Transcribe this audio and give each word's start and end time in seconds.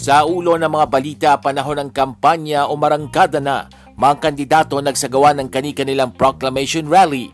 Sa 0.00 0.24
ulo 0.24 0.56
ng 0.56 0.72
mga 0.72 0.86
balita 0.88 1.30
panahon 1.36 1.76
ng 1.76 1.90
kampanya 1.92 2.64
o 2.64 2.72
marangkada 2.72 3.36
na, 3.36 3.68
mga 4.00 4.16
kandidato 4.16 4.80
nagsagawa 4.80 5.36
ng 5.36 5.52
kani-kanilang 5.52 6.16
proclamation 6.16 6.88
rally. 6.88 7.28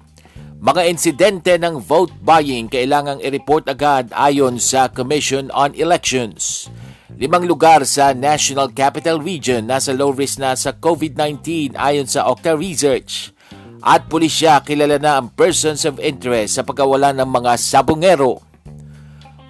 Mga 0.59 0.83
insidente 0.91 1.55
ng 1.63 1.79
vote 1.79 2.11
buying 2.27 2.67
kailangang 2.67 3.23
i-report 3.23 3.71
agad 3.71 4.11
ayon 4.11 4.59
sa 4.59 4.91
Commission 4.91 5.47
on 5.55 5.79
Elections. 5.79 6.67
Limang 7.15 7.47
lugar 7.47 7.87
sa 7.87 8.11
National 8.11 8.75
Capital 8.75 9.23
Region 9.23 9.71
nasa 9.71 9.95
low 9.95 10.11
risk 10.11 10.43
na 10.43 10.59
sa 10.59 10.75
COVID-19 10.75 11.79
ayon 11.79 12.11
sa 12.11 12.27
Octa 12.27 12.59
Research. 12.59 13.31
At 13.79 14.11
pulisya 14.11 14.59
kilala 14.67 14.99
na 14.99 15.23
ang 15.23 15.31
persons 15.31 15.87
of 15.87 16.03
interest 16.03 16.59
sa 16.59 16.67
pagkawala 16.67 17.15
ng 17.15 17.31
mga 17.31 17.63
sabungero. 17.63 18.43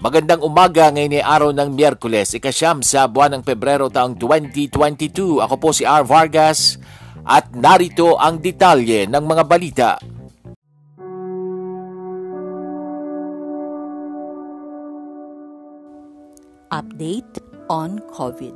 Magandang 0.07 0.39
umaga 0.39 0.87
ngayon 0.87 1.19
ay 1.19 1.25
araw 1.27 1.51
ng 1.51 1.75
Miyerkules, 1.75 2.31
ikasyam 2.39 2.79
sa 2.79 3.11
buwan 3.11 3.35
ng 3.35 3.43
Pebrero 3.43 3.91
taong 3.91 4.15
2022. 4.15 5.43
Ako 5.43 5.59
po 5.59 5.75
si 5.75 5.83
R. 5.83 6.07
Vargas 6.07 6.79
at 7.27 7.51
narito 7.51 8.15
ang 8.15 8.39
detalye 8.39 9.11
ng 9.11 9.25
mga 9.27 9.43
balita. 9.43 9.99
Update 16.71 17.43
on 17.67 17.99
COVID. 18.15 18.55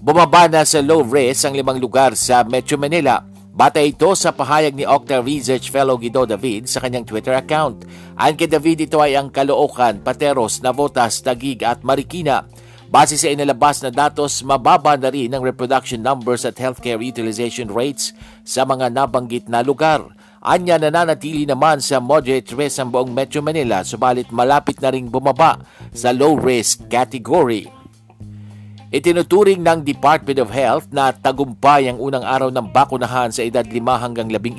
Bumaba 0.00 0.48
na 0.48 0.64
sa 0.64 0.80
low 0.80 1.04
risk 1.04 1.44
ang 1.44 1.52
limang 1.52 1.76
lugar 1.76 2.16
sa 2.16 2.40
Metro 2.48 2.80
Manila 2.80 3.29
Batay 3.50 3.90
ito 3.90 4.14
sa 4.14 4.30
pahayag 4.30 4.78
ni 4.78 4.86
Octa 4.86 5.18
Research 5.18 5.74
Fellow 5.74 5.98
Guido 5.98 6.22
David 6.22 6.70
sa 6.70 6.78
kanyang 6.78 7.02
Twitter 7.02 7.34
account. 7.34 7.82
Ayon 8.14 8.38
kay 8.38 8.46
David, 8.46 8.86
ito 8.86 9.02
ay 9.02 9.18
ang 9.18 9.26
Caloocan, 9.26 9.98
Pateros, 10.06 10.62
Navotas, 10.62 11.18
Tagig 11.18 11.66
at 11.66 11.82
Marikina. 11.82 12.46
Base 12.86 13.18
sa 13.18 13.26
inalabas 13.26 13.82
na 13.82 13.90
datos, 13.90 14.46
mababa 14.46 14.94
na 14.94 15.10
rin 15.10 15.34
ang 15.34 15.42
reproduction 15.42 15.98
numbers 15.98 16.46
at 16.46 16.62
healthcare 16.62 17.02
utilization 17.02 17.66
rates 17.66 18.14
sa 18.46 18.62
mga 18.62 18.86
nabanggit 18.94 19.50
na 19.50 19.66
lugar. 19.66 20.06
Anya 20.40 20.78
nananatili 20.78 21.42
naman 21.42 21.82
sa 21.82 21.98
moderate 21.98 22.54
risk 22.54 22.78
ang 22.78 22.94
buong 22.94 23.10
Metro 23.10 23.42
Manila 23.42 23.82
subalit 23.82 24.30
malapit 24.30 24.78
na 24.78 24.94
ring 24.94 25.10
bumaba 25.10 25.58
sa 25.90 26.14
low 26.14 26.38
risk 26.38 26.86
category. 26.86 27.79
Itinuturing 28.90 29.62
ng 29.62 29.86
Department 29.86 30.42
of 30.42 30.50
Health 30.50 30.90
na 30.90 31.14
tagumpay 31.14 31.86
ang 31.86 32.02
unang 32.02 32.26
araw 32.26 32.50
ng 32.50 32.74
bakunahan 32.74 33.30
sa 33.30 33.46
edad 33.46 33.62
5 33.62 33.78
hanggang 33.86 34.26
11. 34.26 34.58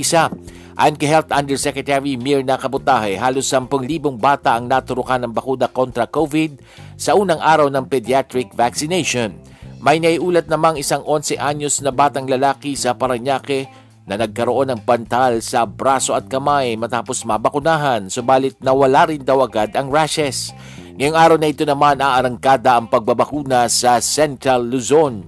Ayon 0.80 0.96
kay 0.96 1.12
Health 1.12 1.36
Undersecretary 1.36 2.16
Mir 2.16 2.40
Nakabutahe, 2.40 3.20
halos 3.20 3.52
10,000 3.52 3.92
bata 4.16 4.56
ang 4.56 4.72
naturukan 4.72 5.20
ng 5.20 5.36
bakuna 5.36 5.68
kontra 5.68 6.08
COVID 6.08 6.64
sa 6.96 7.12
unang 7.20 7.44
araw 7.44 7.68
ng 7.76 7.84
pediatric 7.92 8.56
vaccination. 8.56 9.36
May 9.84 10.00
naiulat 10.00 10.48
namang 10.48 10.80
isang 10.80 11.04
11 11.04 11.36
anyos 11.36 11.84
na 11.84 11.92
batang 11.92 12.24
lalaki 12.24 12.72
sa 12.80 12.96
Paranaque 12.96 13.68
na 14.08 14.16
nagkaroon 14.16 14.72
ng 14.72 14.88
pantal 14.88 15.44
sa 15.44 15.68
braso 15.68 16.16
at 16.16 16.32
kamay 16.32 16.80
matapos 16.80 17.28
mabakunahan, 17.28 18.08
subalit 18.08 18.56
nawala 18.64 19.12
rin 19.12 19.28
daw 19.28 19.44
agad 19.44 19.76
ang 19.76 19.92
rashes. 19.92 20.56
Ngayong 20.92 21.16
araw 21.16 21.38
na 21.40 21.48
ito 21.48 21.64
naman 21.64 22.04
aarangkada 22.04 22.76
ang 22.76 22.92
pagbabakuna 22.92 23.72
sa 23.72 24.04
Central 24.04 24.68
Luzon. 24.68 25.24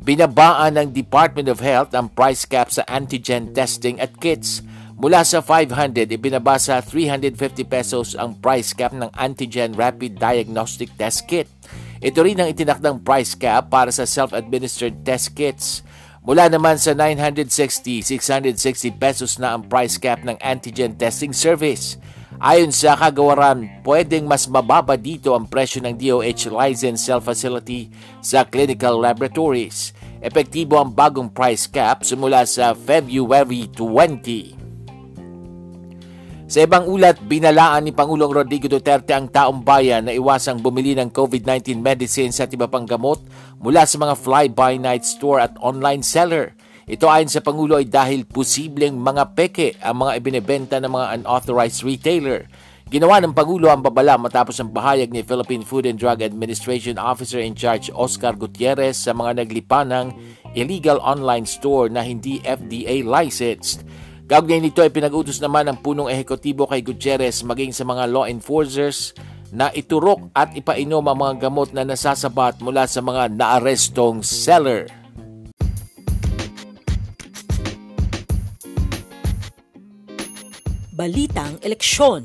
Binabaan 0.00 0.80
ng 0.80 0.88
Department 0.88 1.52
of 1.52 1.60
Health 1.60 1.92
ang 1.92 2.08
price 2.08 2.48
cap 2.48 2.72
sa 2.72 2.80
antigen 2.88 3.52
testing 3.52 4.00
at 4.00 4.16
kits. 4.16 4.64
Mula 4.96 5.20
sa 5.20 5.44
500, 5.44 6.08
ibinaba 6.08 6.56
sa 6.56 6.80
350 6.80 7.36
pesos 7.68 8.16
ang 8.16 8.32
price 8.40 8.72
cap 8.72 8.96
ng 8.96 9.12
antigen 9.12 9.76
rapid 9.76 10.16
diagnostic 10.16 10.88
test 10.96 11.28
kit. 11.28 11.44
Ito 12.00 12.24
rin 12.24 12.40
ang 12.40 12.48
itinakdang 12.48 13.04
price 13.04 13.36
cap 13.36 13.68
para 13.68 13.92
sa 13.92 14.08
self-administered 14.08 15.04
test 15.04 15.36
kits. 15.36 15.84
Mula 16.24 16.48
naman 16.48 16.80
sa 16.80 16.96
960, 16.96 18.00
660 18.00 18.96
pesos 18.96 19.36
na 19.36 19.52
ang 19.52 19.68
price 19.68 20.00
cap 20.00 20.24
ng 20.24 20.40
antigen 20.40 20.96
testing 20.96 21.36
service. 21.36 22.00
Ayon 22.36 22.68
sa 22.68 22.92
kagawaran, 22.92 23.80
pwedeng 23.80 24.28
mas 24.28 24.44
mababa 24.44 25.00
dito 25.00 25.32
ang 25.32 25.48
presyo 25.48 25.80
ng 25.80 25.96
DOH 25.96 26.52
licensed 26.52 27.08
cell 27.08 27.24
facility 27.24 27.88
sa 28.20 28.44
clinical 28.44 29.00
laboratories. 29.00 29.96
Epektibo 30.20 30.76
ang 30.76 30.92
bagong 30.92 31.32
price 31.32 31.64
cap 31.64 32.04
simula 32.04 32.44
sa 32.44 32.76
February 32.76 33.72
20. 33.72 34.56
Sa 36.46 36.62
ibang 36.62 36.84
ulat, 36.84 37.18
binalaan 37.24 37.88
ni 37.88 37.92
Pangulong 37.96 38.30
Rodrigo 38.30 38.68
Duterte 38.68 39.16
ang 39.16 39.32
taong 39.32 39.64
bayan 39.64 40.04
na 40.04 40.12
iwasang 40.12 40.60
bumili 40.60 40.92
ng 40.92 41.08
COVID-19 41.08 41.80
medicines 41.80 42.36
at 42.38 42.52
iba 42.52 42.68
pang 42.68 42.84
gamot 42.84 43.18
mula 43.64 43.88
sa 43.88 43.96
mga 43.96 44.14
fly-by-night 44.14 45.08
store 45.08 45.40
at 45.40 45.56
online 45.58 46.04
seller. 46.04 46.52
Ito 46.86 47.10
ayon 47.10 47.26
sa 47.26 47.42
Pangulo 47.42 47.82
ay 47.82 47.90
dahil 47.90 48.22
posibleng 48.30 48.94
mga 48.94 49.34
peke 49.34 49.74
ang 49.82 50.06
mga 50.06 50.22
ibinebenta 50.22 50.78
ng 50.78 50.86
mga 50.86 51.06
unauthorized 51.18 51.82
retailer. 51.82 52.46
Ginawa 52.86 53.18
ng 53.18 53.34
Pangulo 53.34 53.74
ang 53.74 53.82
babala 53.82 54.14
matapos 54.14 54.54
ang 54.62 54.70
pahayag 54.70 55.10
ni 55.10 55.26
Philippine 55.26 55.66
Food 55.66 55.90
and 55.90 55.98
Drug 55.98 56.22
Administration 56.22 56.94
Officer 56.94 57.42
in 57.42 57.58
Charge 57.58 57.90
Oscar 57.90 58.38
Gutierrez 58.38 59.02
sa 59.02 59.10
mga 59.10 59.42
naglipa 59.42 59.82
ng 59.82 60.14
illegal 60.54 61.02
online 61.02 61.42
store 61.42 61.90
na 61.90 62.06
hindi 62.06 62.38
FDA 62.46 63.02
licensed. 63.02 63.82
Kaugnay 64.30 64.62
nito 64.62 64.78
ay 64.78 64.94
pinag-utos 64.94 65.42
naman 65.42 65.66
ng 65.66 65.82
punong 65.82 66.06
ehekutibo 66.06 66.70
kay 66.70 66.86
Gutierrez 66.86 67.42
maging 67.42 67.74
sa 67.74 67.82
mga 67.82 68.06
law 68.14 68.30
enforcers 68.30 69.10
na 69.50 69.74
iturok 69.74 70.30
at 70.38 70.54
ipainom 70.54 71.02
ang 71.02 71.18
mga 71.18 71.50
gamot 71.50 71.74
na 71.74 71.82
nasasabat 71.82 72.62
mula 72.62 72.86
sa 72.86 73.02
mga 73.02 73.34
naarestong 73.34 74.22
seller. 74.22 74.86
Balitang 80.96 81.60
Eleksyon 81.60 82.24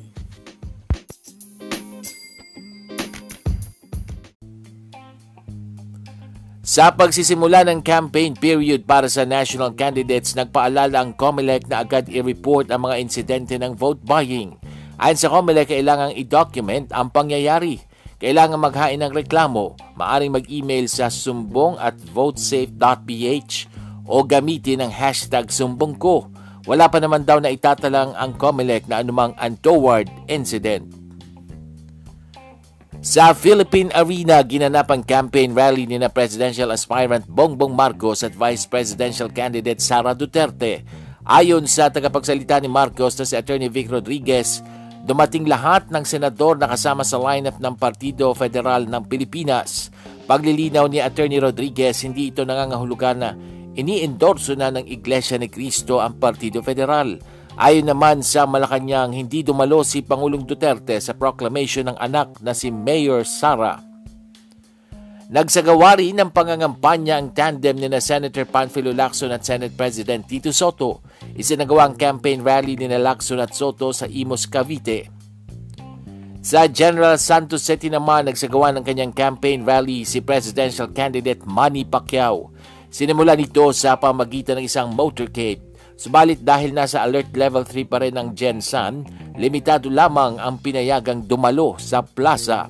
Sa 6.64 6.88
pagsisimula 6.96 7.68
ng 7.68 7.84
campaign 7.84 8.32
period 8.32 8.88
para 8.88 9.12
sa 9.12 9.28
national 9.28 9.76
candidates, 9.76 10.40
nagpaalala 10.40 11.04
ang 11.04 11.12
COMELEC 11.12 11.68
na 11.68 11.84
agad 11.84 12.08
i-report 12.08 12.72
ang 12.72 12.88
mga 12.88 12.96
insidente 13.04 13.60
ng 13.60 13.76
vote 13.76 14.00
buying. 14.08 14.56
Ayon 14.96 15.20
sa 15.20 15.28
COMELEC, 15.28 15.76
kailangang 15.76 16.16
i-document 16.16 16.96
ang 16.96 17.12
pangyayari. 17.12 17.84
Kailangan 18.24 18.56
maghain 18.56 19.04
ng 19.04 19.12
reklamo, 19.12 19.76
maaring 20.00 20.32
mag-email 20.32 20.88
sa 20.88 21.12
sumbong 21.12 21.76
at 21.76 22.00
votesafe.ph 22.16 23.68
o 24.08 24.24
gamitin 24.24 24.80
ang 24.80 24.96
hashtag 24.96 25.52
sumbong 25.52 26.00
ko 26.00 26.31
wala 26.70 26.86
pa 26.88 27.02
naman 27.02 27.26
daw 27.26 27.42
na 27.42 27.50
itatalang 27.50 28.14
ang 28.14 28.38
COMELEC 28.38 28.86
na 28.86 29.02
anumang 29.02 29.34
untoward 29.42 30.06
incident. 30.30 31.02
Sa 33.02 33.34
Philippine 33.34 33.90
Arena, 33.98 34.46
ginanap 34.46 34.94
ang 34.94 35.02
campaign 35.02 35.58
rally 35.58 35.90
ni 35.90 35.98
na 35.98 36.06
presidential 36.06 36.70
aspirant 36.70 37.26
Bongbong 37.26 37.74
Marcos 37.74 38.22
at 38.22 38.38
vice 38.38 38.70
presidential 38.70 39.26
candidate 39.26 39.82
Sara 39.82 40.14
Duterte. 40.14 40.86
Ayon 41.26 41.66
sa 41.66 41.90
tagapagsalita 41.90 42.62
ni 42.62 42.70
Marcos 42.70 43.18
na 43.18 43.26
si 43.26 43.34
Attorney 43.34 43.74
Vic 43.74 43.90
Rodriguez, 43.90 44.62
dumating 45.02 45.50
lahat 45.50 45.90
ng 45.90 46.06
senador 46.06 46.62
na 46.62 46.70
kasama 46.70 47.02
sa 47.02 47.18
lineup 47.18 47.58
ng 47.58 47.74
Partido 47.74 48.38
Federal 48.38 48.86
ng 48.86 49.02
Pilipinas. 49.10 49.90
Paglilinaw 50.30 50.86
ni 50.86 51.02
Attorney 51.02 51.42
Rodriguez, 51.42 52.06
hindi 52.06 52.30
ito 52.30 52.46
nangangahulugan 52.46 53.18
na 53.18 53.34
iniendorso 53.76 54.56
na 54.58 54.72
ng 54.74 54.88
Iglesia 54.88 55.40
ni 55.40 55.48
Cristo 55.48 56.04
ang 56.04 56.20
Partido 56.20 56.60
Federal. 56.60 57.20
Ayon 57.60 57.92
naman 57.92 58.24
sa 58.24 58.48
Malacanang, 58.48 59.12
hindi 59.12 59.44
dumalo 59.44 59.84
si 59.84 60.02
Pangulong 60.02 60.48
Duterte 60.48 60.98
sa 61.04 61.14
proclamation 61.14 61.92
ng 61.92 61.98
anak 62.00 62.40
na 62.40 62.56
si 62.56 62.72
Mayor 62.72 63.28
Sara. 63.28 63.92
Nagsagawa 65.32 65.96
rin 65.96 66.20
ng 66.20 66.28
pangangampanya 66.36 67.16
ang 67.16 67.32
tandem 67.32 67.80
ni 67.80 67.88
na 67.88 68.04
Senator 68.04 68.44
Panfilo 68.44 68.92
Lacson 68.92 69.32
at 69.32 69.48
Senate 69.48 69.72
President 69.72 70.28
Tito 70.28 70.52
Soto. 70.52 71.00
Isinagawa 71.40 71.88
ang 71.88 71.96
campaign 71.96 72.44
rally 72.44 72.76
ni 72.76 72.92
na 72.92 73.00
Lacson 73.00 73.40
at 73.40 73.56
Soto 73.56 73.96
sa 73.96 74.12
Imos, 74.12 74.44
Cavite. 74.52 75.08
Sa 76.44 76.68
General 76.68 77.16
Santos 77.16 77.64
City 77.64 77.88
naman, 77.88 78.28
nagsagawa 78.28 78.76
ng 78.76 78.84
kanyang 78.84 79.16
campaign 79.16 79.64
rally 79.64 80.04
si 80.04 80.20
presidential 80.20 80.92
candidate 80.92 81.48
Manny 81.48 81.88
Pacquiao. 81.88 82.52
Sinimula 82.92 83.40
nito 83.40 83.72
sa 83.72 83.96
pamagitan 83.96 84.60
ng 84.60 84.68
isang 84.68 84.92
motorcade. 84.92 85.64
Subalit 85.96 86.44
dahil 86.44 86.76
nasa 86.76 87.08
alert 87.08 87.32
level 87.32 87.64
3 87.64 87.88
pa 87.88 88.04
rin 88.04 88.20
ang 88.20 88.36
Gensan, 88.36 89.08
limitado 89.40 89.88
lamang 89.88 90.36
ang 90.36 90.60
pinayagang 90.60 91.24
dumalo 91.24 91.80
sa 91.80 92.04
plaza. 92.04 92.68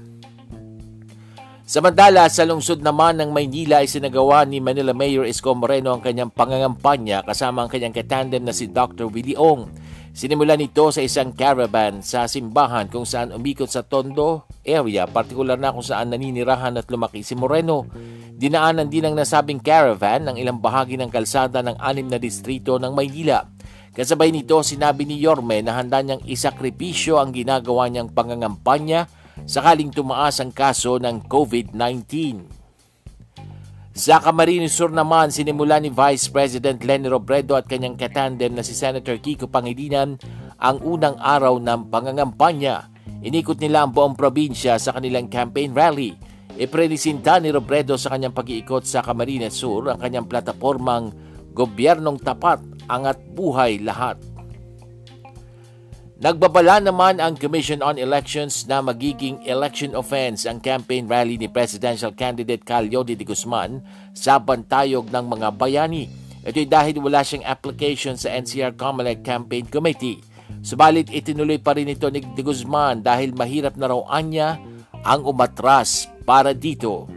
Samantala, 1.65 2.29
sa 2.29 2.45
lungsod 2.45 2.85
naman 2.85 3.17
ng 3.17 3.33
Maynila 3.33 3.81
ay 3.81 3.89
sinagawa 3.89 4.45
ni 4.45 4.61
Manila 4.61 4.93
Mayor 4.93 5.25
Isko 5.25 5.57
Moreno 5.57 5.95
ang 5.95 6.03
kanyang 6.03 6.29
pangangampanya 6.29 7.25
kasama 7.25 7.65
ang 7.65 7.71
kanyang 7.71 7.95
katandem 7.95 8.45
na 8.45 8.53
si 8.53 8.69
Dr. 8.69 9.09
Willie 9.09 9.39
Ong. 9.39 9.71
Sinimula 10.11 10.59
nito 10.59 10.91
sa 10.91 10.99
isang 10.99 11.31
caravan 11.31 12.03
sa 12.03 12.27
simbahan 12.27 12.91
kung 12.91 13.07
saan 13.07 13.31
umikot 13.31 13.71
sa 13.71 13.79
Tondo 13.79 14.43
area, 14.67 15.07
partikular 15.07 15.55
na 15.55 15.71
kung 15.71 15.87
saan 15.87 16.11
naninirahan 16.11 16.75
at 16.75 16.91
lumaki 16.91 17.23
si 17.23 17.31
Moreno. 17.31 17.87
Dinaanan 18.35 18.91
din 18.91 19.07
ng 19.07 19.15
nasabing 19.15 19.63
caravan 19.63 20.27
ng 20.27 20.35
ilang 20.35 20.59
bahagi 20.59 20.99
ng 20.99 21.07
kalsada 21.07 21.63
ng 21.63 21.79
anim 21.79 22.11
na 22.11 22.19
distrito 22.19 22.75
ng 22.75 22.91
Maynila. 22.91 23.47
Kasabay 23.95 24.35
nito, 24.35 24.59
sinabi 24.59 25.07
ni 25.07 25.15
Yorme 25.15 25.63
na 25.63 25.79
handa 25.79 26.03
niyang 26.03 26.23
isakripisyo 26.27 27.15
ang 27.15 27.31
ginagawa 27.31 27.87
niyang 27.87 28.11
pangangampanya 28.11 29.07
sakaling 29.47 29.95
tumaas 29.95 30.43
ang 30.43 30.51
kaso 30.51 30.99
ng 30.99 31.23
COVID-19. 31.23 32.60
Sa 33.91 34.23
Camarines 34.23 34.71
Sur 34.71 34.87
naman, 34.87 35.35
sinimula 35.35 35.75
ni 35.83 35.91
Vice 35.91 36.31
President 36.31 36.79
Lenny 36.79 37.11
Robredo 37.11 37.59
at 37.59 37.67
kanyang 37.67 37.99
katandem 37.99 38.55
na 38.55 38.63
si 38.63 38.71
Senator 38.71 39.19
Kiko 39.19 39.51
Pangilinan 39.51 40.15
ang 40.63 40.79
unang 40.79 41.19
araw 41.19 41.59
ng 41.59 41.91
pangangampanya. 41.91 42.87
Inikot 43.19 43.59
nila 43.59 43.83
ang 43.83 43.91
buong 43.91 44.15
probinsya 44.15 44.79
sa 44.79 44.95
kanilang 44.95 45.27
campaign 45.27 45.75
rally. 45.75 46.15
Iprenisinta 46.55 47.43
ni 47.43 47.51
Robredo 47.51 47.99
sa 47.99 48.15
kanyang 48.15 48.31
pag-iikot 48.31 48.87
sa 48.87 49.03
Camarines 49.03 49.59
Sur 49.59 49.91
ang 49.91 49.99
kanyang 49.99 50.23
platapormang 50.23 51.11
Gobyernong 51.51 52.23
Tapat, 52.23 52.63
Angat 52.87 53.19
Buhay 53.35 53.83
Lahat. 53.83 54.30
Nagbabala 56.21 56.77
naman 56.77 57.17
ang 57.17 57.33
Commission 57.33 57.81
on 57.81 57.97
Elections 57.97 58.69
na 58.69 58.77
magiging 58.77 59.41
election 59.41 59.97
offense 59.97 60.45
ang 60.45 60.61
campaign 60.61 61.09
rally 61.09 61.33
ni 61.33 61.49
presidential 61.49 62.13
candidate 62.13 62.61
Calyodi 62.61 63.17
de 63.17 63.25
Guzman 63.25 63.81
sa 64.13 64.37
bantayog 64.37 65.09
ng 65.09 65.25
mga 65.25 65.49
bayani. 65.57 66.13
Ito'y 66.45 66.69
dahil 66.69 67.01
wala 67.01 67.25
siyang 67.25 67.49
application 67.49 68.21
sa 68.21 68.37
NCR 68.37 68.77
Comelec 68.77 69.25
Campaign 69.25 69.65
Committee. 69.65 70.21
Subalit 70.61 71.09
itinuloy 71.09 71.57
pa 71.57 71.73
rin 71.73 71.89
ito 71.89 72.05
ni 72.13 72.21
de 72.21 72.43
Guzman 72.45 73.01
dahil 73.01 73.33
mahirap 73.33 73.73
na 73.73 73.89
raw 73.89 74.05
anya 74.13 74.61
ang 75.01 75.25
umatras 75.25 76.05
para 76.21 76.53
dito. 76.53 77.09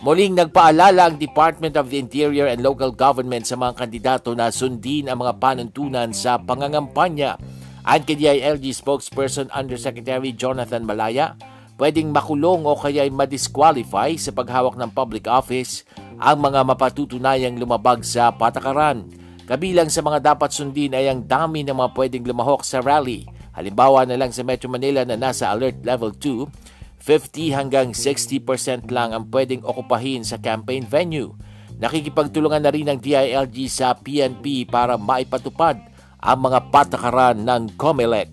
Muling 0.00 0.32
nagpaalala 0.32 1.12
ang 1.12 1.20
Department 1.20 1.76
of 1.76 1.92
the 1.92 2.00
Interior 2.00 2.48
and 2.48 2.64
Local 2.64 2.88
Government 2.88 3.44
sa 3.44 3.52
mga 3.52 3.84
kandidato 3.84 4.32
na 4.32 4.48
sundin 4.48 5.12
ang 5.12 5.20
mga 5.20 5.36
panuntunan 5.36 6.08
sa 6.16 6.40
pangangampanya. 6.40 7.36
Ang 7.84 8.08
KDILG 8.08 8.72
spokesperson 8.72 9.52
Undersecretary 9.52 10.32
Jonathan 10.32 10.88
Malaya, 10.88 11.36
pwedeng 11.76 12.16
makulong 12.16 12.64
o 12.64 12.80
kaya 12.80 13.04
madisqualify 13.12 14.16
sa 14.16 14.32
paghawak 14.32 14.80
ng 14.80 14.88
public 14.88 15.28
office 15.28 15.84
ang 16.16 16.48
mga 16.48 16.64
mapatutunayang 16.64 17.60
lumabag 17.60 18.00
sa 18.00 18.32
patakaran. 18.32 19.04
Kabilang 19.44 19.92
sa 19.92 20.00
mga 20.00 20.32
dapat 20.32 20.48
sundin 20.48 20.96
ay 20.96 21.12
ang 21.12 21.28
dami 21.28 21.60
ng 21.60 21.76
mga 21.76 21.92
pwedeng 21.92 22.24
lumahok 22.24 22.64
sa 22.64 22.80
rally. 22.80 23.28
Halimbawa 23.52 24.08
na 24.08 24.16
lang 24.16 24.32
sa 24.32 24.48
Metro 24.48 24.72
Manila 24.72 25.04
na 25.04 25.20
nasa 25.20 25.52
Alert 25.52 25.84
Level 25.84 26.16
2, 26.16 26.69
50 27.00 27.56
hanggang 27.56 27.96
60% 27.96 28.92
lang 28.92 29.16
ang 29.16 29.24
pwedeng 29.32 29.64
okupahin 29.64 30.20
sa 30.20 30.36
campaign 30.36 30.84
venue. 30.84 31.32
Nakikipagtulungan 31.80 32.60
na 32.60 32.68
rin 32.68 32.92
ng 32.92 33.00
DILG 33.00 33.72
sa 33.72 33.96
PNP 33.96 34.68
para 34.68 35.00
maipatupad 35.00 35.80
ang 36.20 36.38
mga 36.44 36.68
patakaran 36.68 37.40
ng 37.40 37.72
COMELEC. 37.80 38.28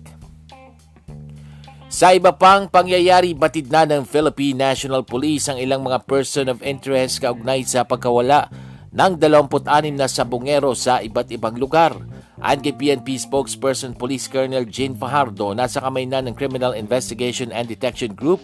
Sa 1.88 2.12
iba 2.12 2.36
pang 2.36 2.68
pangyayari, 2.68 3.32
batid 3.32 3.72
na 3.72 3.88
ng 3.88 4.04
Philippine 4.04 4.60
National 4.60 5.00
Police 5.08 5.48
ang 5.48 5.56
ilang 5.56 5.80
mga 5.80 6.04
person 6.04 6.52
of 6.52 6.60
interest 6.60 7.24
kaugnay 7.24 7.64
sa 7.64 7.88
pagkawala 7.88 8.52
ng 8.92 9.12
26 9.16 9.96
na 9.96 10.04
sabungero 10.04 10.76
sa 10.76 11.00
iba't 11.00 11.32
ibang 11.32 11.56
lugar. 11.56 11.96
Ayon 12.38 12.62
PNP 12.62 13.18
spokesperson 13.18 13.98
Police 13.98 14.30
Colonel 14.30 14.62
Jane 14.70 14.94
Fajardo, 14.94 15.58
nasa 15.58 15.82
kamay 15.82 16.06
na 16.06 16.22
ng 16.22 16.38
Criminal 16.38 16.70
Investigation 16.70 17.50
and 17.50 17.66
Detection 17.66 18.14
Group 18.14 18.38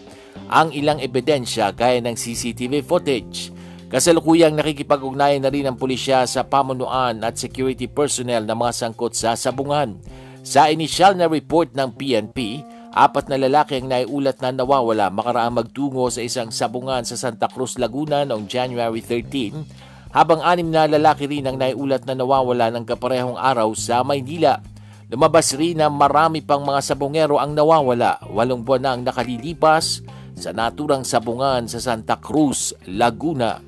ang 0.51 0.75
ilang 0.75 0.99
ebidensya 0.99 1.71
gaya 1.71 2.03
ng 2.03 2.11
CCTV 2.11 2.83
footage. 2.83 3.55
Kasalukuyang 3.87 4.59
nakikipag-ugnayan 4.59 5.47
na 5.47 5.47
rin 5.47 5.63
ang 5.63 5.79
pulisya 5.79 6.27
sa 6.27 6.43
pamunuan 6.43 7.23
at 7.23 7.39
security 7.39 7.87
personnel 7.87 8.43
na 8.43 8.51
mga 8.51 8.75
sangkot 8.75 9.15
sa 9.15 9.31
sabungan. 9.39 9.95
Sa 10.43 10.67
inisyal 10.67 11.15
na 11.15 11.31
report 11.31 11.71
ng 11.71 11.95
PNP, 11.95 12.67
apat 12.91 13.31
na 13.31 13.39
lalaki 13.39 13.79
ang 13.79 13.87
naiulat 13.87 14.43
na 14.43 14.51
nawawala 14.51 15.07
makaraang 15.07 15.55
magtungo 15.55 16.11
sa 16.11 16.19
isang 16.19 16.51
sabungan 16.51 17.07
sa 17.07 17.15
Santa 17.15 17.47
Cruz, 17.47 17.79
Laguna 17.79 18.27
noong 18.27 18.43
January 18.43 18.99
13 18.99 19.94
habang 20.15 20.39
anim 20.39 20.71
na 20.71 20.87
lalaki 20.87 21.27
rin 21.27 21.43
ang 21.43 21.59
naiulat 21.59 22.07
na 22.07 22.15
nawawala 22.15 22.71
ng 22.71 22.87
kaparehong 22.87 23.35
araw 23.35 23.75
sa 23.75 23.99
Maynila. 23.99 24.63
Lumabas 25.11 25.51
rin 25.51 25.83
na 25.83 25.91
marami 25.91 26.39
pang 26.39 26.63
mga 26.63 26.79
sabongero 26.79 27.35
ang 27.35 27.51
nawawala, 27.51 28.23
walong 28.31 28.63
buwan 28.63 28.79
na 28.79 28.91
ang 28.95 29.03
nakalilipas 29.03 29.99
sa 30.39 30.55
naturang 30.55 31.03
sabungan 31.03 31.67
sa 31.67 31.83
Santa 31.83 32.15
Cruz, 32.15 32.71
Laguna. 32.87 33.59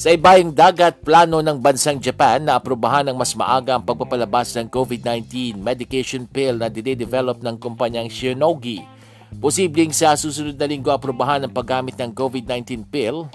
Sa 0.00 0.08
ibayang 0.08 0.50
dagat, 0.50 1.04
plano 1.04 1.44
ng 1.44 1.60
bansang 1.60 2.00
Japan 2.00 2.48
na 2.48 2.56
aprobahan 2.56 3.06
ng 3.12 3.14
mas 3.14 3.36
maaga 3.36 3.76
ang 3.76 3.84
pagpapalabas 3.84 4.56
ng 4.56 4.66
COVID-19 4.72 5.60
medication 5.60 6.24
pill 6.24 6.56
na 6.56 6.72
dinedevelop 6.72 7.44
ng 7.44 7.60
kumpanyang 7.60 8.08
Shionogi. 8.08 8.80
Posibleng 9.38 9.92
sa 9.92 10.16
susunod 10.16 10.56
na 10.56 10.66
linggo 10.66 10.88
aprobahan 10.88 11.44
ang 11.44 11.52
paggamit 11.52 12.00
ng 12.00 12.10
COVID-19 12.16 12.88
pill 12.88 13.28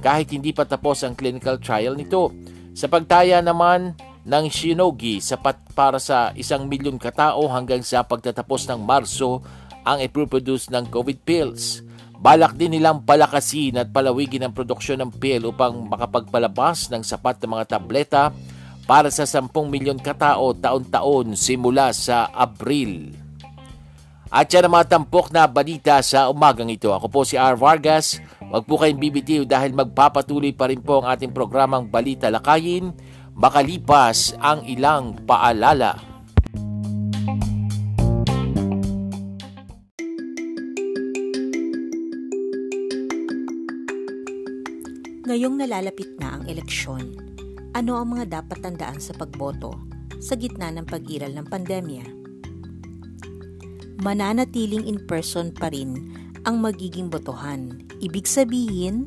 kahit 0.00 0.32
hindi 0.32 0.50
pa 0.50 0.64
tapos 0.64 1.04
ang 1.04 1.12
clinical 1.14 1.60
trial 1.60 1.94
nito. 1.96 2.32
Sa 2.72 2.88
pagtaya 2.88 3.44
naman 3.44 3.94
ng 4.24 4.44
Shinogi, 4.48 5.20
sapat 5.20 5.60
para 5.72 5.96
sa 5.96 6.32
isang 6.36 6.68
milyon 6.68 7.00
katao 7.00 7.48
hanggang 7.48 7.80
sa 7.80 8.04
pagtatapos 8.04 8.68
ng 8.68 8.80
Marso 8.80 9.40
ang 9.84 10.00
iproproduce 10.00 10.68
ng 10.68 10.88
COVID 10.92 11.18
pills. 11.24 11.84
Balak 12.20 12.52
din 12.52 12.76
nilang 12.76 13.00
palakasin 13.08 13.80
at 13.80 13.88
palawigin 13.88 14.44
ang 14.44 14.52
produksyon 14.52 15.00
ng 15.00 15.12
pill 15.16 15.48
upang 15.48 15.88
makapagpalabas 15.88 16.92
ng 16.92 17.00
sapat 17.00 17.40
na 17.40 17.48
mga 17.56 17.64
tableta 17.64 18.22
para 18.84 19.08
sa 19.08 19.24
10 19.24 19.48
milyon 19.48 19.96
katao 19.96 20.52
taon-taon 20.52 21.32
simula 21.32 21.96
sa 21.96 22.28
Abril. 22.28 23.19
At 24.30 24.46
yan 24.46 24.70
ang 24.70 24.78
mga 24.78 24.94
tampok 24.94 25.34
na 25.34 25.50
balita 25.50 25.98
sa 26.06 26.30
umagang 26.30 26.70
ito. 26.70 26.94
Ako 26.94 27.10
po 27.10 27.26
si 27.26 27.34
R. 27.34 27.58
Vargas. 27.58 28.22
Huwag 28.38 28.62
po 28.62 28.78
kayong 28.78 29.02
bibitiw 29.02 29.42
dahil 29.42 29.74
magpapatuloy 29.74 30.54
pa 30.54 30.70
rin 30.70 30.78
po 30.78 31.02
ang 31.02 31.10
ating 31.10 31.34
programang 31.34 31.90
Balita 31.90 32.30
Lakayin 32.30 32.94
makalipas 33.34 34.36
ang 34.38 34.62
ilang 34.68 35.18
paalala. 35.26 35.98
Ngayong 45.30 45.62
nalalapit 45.62 46.10
na 46.18 46.38
ang 46.38 46.44
eleksyon, 46.50 47.14
ano 47.70 47.98
ang 47.98 48.18
mga 48.18 48.42
dapat 48.42 48.66
tandaan 48.66 48.98
sa 48.98 49.14
pagboto 49.14 49.78
sa 50.18 50.34
gitna 50.34 50.74
ng 50.74 50.86
pag-iral 50.90 51.32
ng 51.38 51.46
pandemya? 51.46 52.19
Mananatiling 54.00 54.88
in 54.88 55.00
person 55.04 55.52
pa 55.52 55.68
rin 55.68 56.12
ang 56.48 56.60
magiging 56.60 57.12
botohan. 57.12 57.84
Ibig 58.00 58.24
sabihin, 58.24 59.04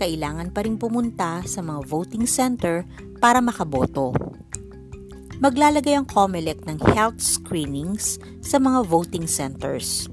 kailangan 0.00 0.48
pa 0.50 0.64
rin 0.64 0.80
pumunta 0.80 1.44
sa 1.44 1.60
mga 1.60 1.84
voting 1.84 2.24
center 2.24 2.88
para 3.20 3.44
makaboto. 3.44 4.16
Maglalagay 5.40 5.96
ang 5.96 6.08
COMELEC 6.08 6.68
ng 6.68 6.80
health 6.92 7.20
screenings 7.20 8.20
sa 8.44 8.60
mga 8.60 8.84
voting 8.88 9.24
centers. 9.24 10.08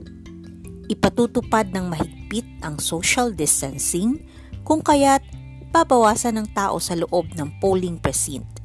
Ipatutupad 0.88 1.72
ng 1.75 1.91
mahigpit 1.91 2.48
ang 2.63 2.79
social 2.79 3.36
distancing 3.36 4.24
kung 4.63 4.79
kaya't 4.79 5.24
babawasan 5.72 6.39
ng 6.39 6.48
tao 6.55 6.79
sa 6.79 6.96
loob 6.96 7.27
ng 7.36 7.60
polling 7.60 8.00
precinct. 8.00 8.63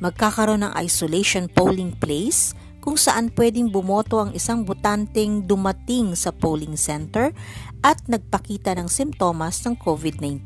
Magkakaroon 0.00 0.64
ng 0.64 0.72
isolation 0.80 1.48
polling 1.48 1.92
place 1.96 2.56
kung 2.84 3.00
saan 3.00 3.32
pwedeng 3.32 3.72
bumoto 3.72 4.20
ang 4.20 4.36
isang 4.36 4.68
botanteng 4.68 5.48
dumating 5.48 6.12
sa 6.12 6.28
polling 6.36 6.76
center 6.76 7.32
at 7.80 7.96
nagpakita 8.04 8.76
ng 8.76 8.92
simptomas 8.92 9.64
ng 9.64 9.72
COVID-19, 9.80 10.44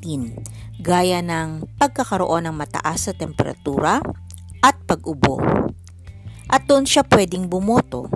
gaya 0.79 1.19
ng 1.19 1.67
pagkakaroon 1.83 2.47
ng 2.47 2.55
mataas 2.55 3.11
sa 3.11 3.13
temperatura 3.13 3.99
at 4.63 4.79
pag-ubo. 4.87 5.43
At 6.47 6.71
doon 6.71 6.87
siya 6.87 7.03
pwedeng 7.11 7.51
bumoto. 7.51 8.07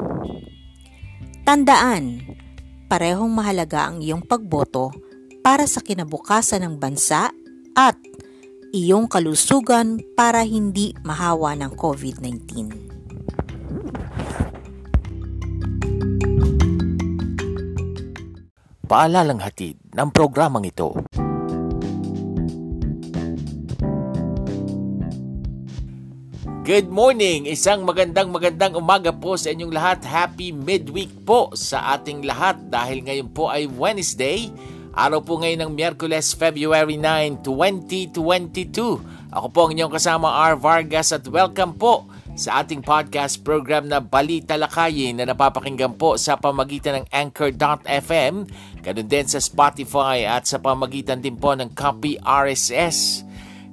Tandaan, 1.43 2.23
parehong 2.87 3.35
mahalaga 3.35 3.91
ang 3.91 4.07
iyong 4.07 4.23
pagboto 4.23 4.95
para 5.43 5.67
sa 5.67 5.83
kinabukasan 5.83 6.63
ng 6.63 6.75
bansa 6.79 7.35
at 7.75 7.99
iyong 8.71 9.11
kalusugan 9.11 9.99
para 10.15 10.47
hindi 10.47 10.95
mahawa 11.03 11.59
ng 11.59 11.75
COVID-19. 11.75 12.92
Paalalang 18.89 19.41
hatid 19.41 19.81
ng 19.97 20.09
programang 20.13 20.69
ito. 20.69 20.93
Good 26.63 26.93
morning! 26.93 27.51
Isang 27.51 27.83
magandang 27.83 28.31
magandang 28.31 28.79
umaga 28.79 29.11
po 29.11 29.35
sa 29.35 29.51
inyong 29.51 29.73
lahat. 29.73 29.99
Happy 30.07 30.55
midweek 30.55 31.11
po 31.27 31.51
sa 31.59 31.97
ating 31.99 32.23
lahat 32.23 32.61
dahil 32.71 33.03
ngayon 33.03 33.29
po 33.33 33.51
ay 33.51 33.67
Wednesday 33.67 34.53
Araw 34.93 35.25
po 35.25 35.41
ngayon 35.41 35.65
ng 35.65 35.73
Miyerkules, 35.73 36.37
February 36.37 37.01
9, 37.01 37.41
2022. 37.41 39.33
Ako 39.33 39.49
po 39.49 39.65
ang 39.65 39.73
inyong 39.73 39.89
kasama 39.89 40.29
R. 40.53 40.61
Vargas 40.61 41.17
at 41.17 41.25
welcome 41.33 41.73
po 41.81 42.12
sa 42.43 42.67
ating 42.67 42.83
podcast 42.83 43.47
program 43.47 43.87
na 43.87 44.03
Balita 44.03 44.59
Lakayin 44.59 45.15
na 45.15 45.31
napapakinggan 45.31 45.95
po 45.95 46.19
sa 46.19 46.35
pamagitan 46.35 46.99
ng 46.99 47.07
Anchor.fm, 47.15 48.35
ganun 48.83 49.07
din 49.07 49.27
sa 49.31 49.39
Spotify 49.39 50.27
at 50.27 50.51
sa 50.51 50.59
pamagitan 50.59 51.23
din 51.23 51.39
po 51.39 51.55
ng 51.55 51.71
Copy 51.71 52.19
RSS. 52.19 53.23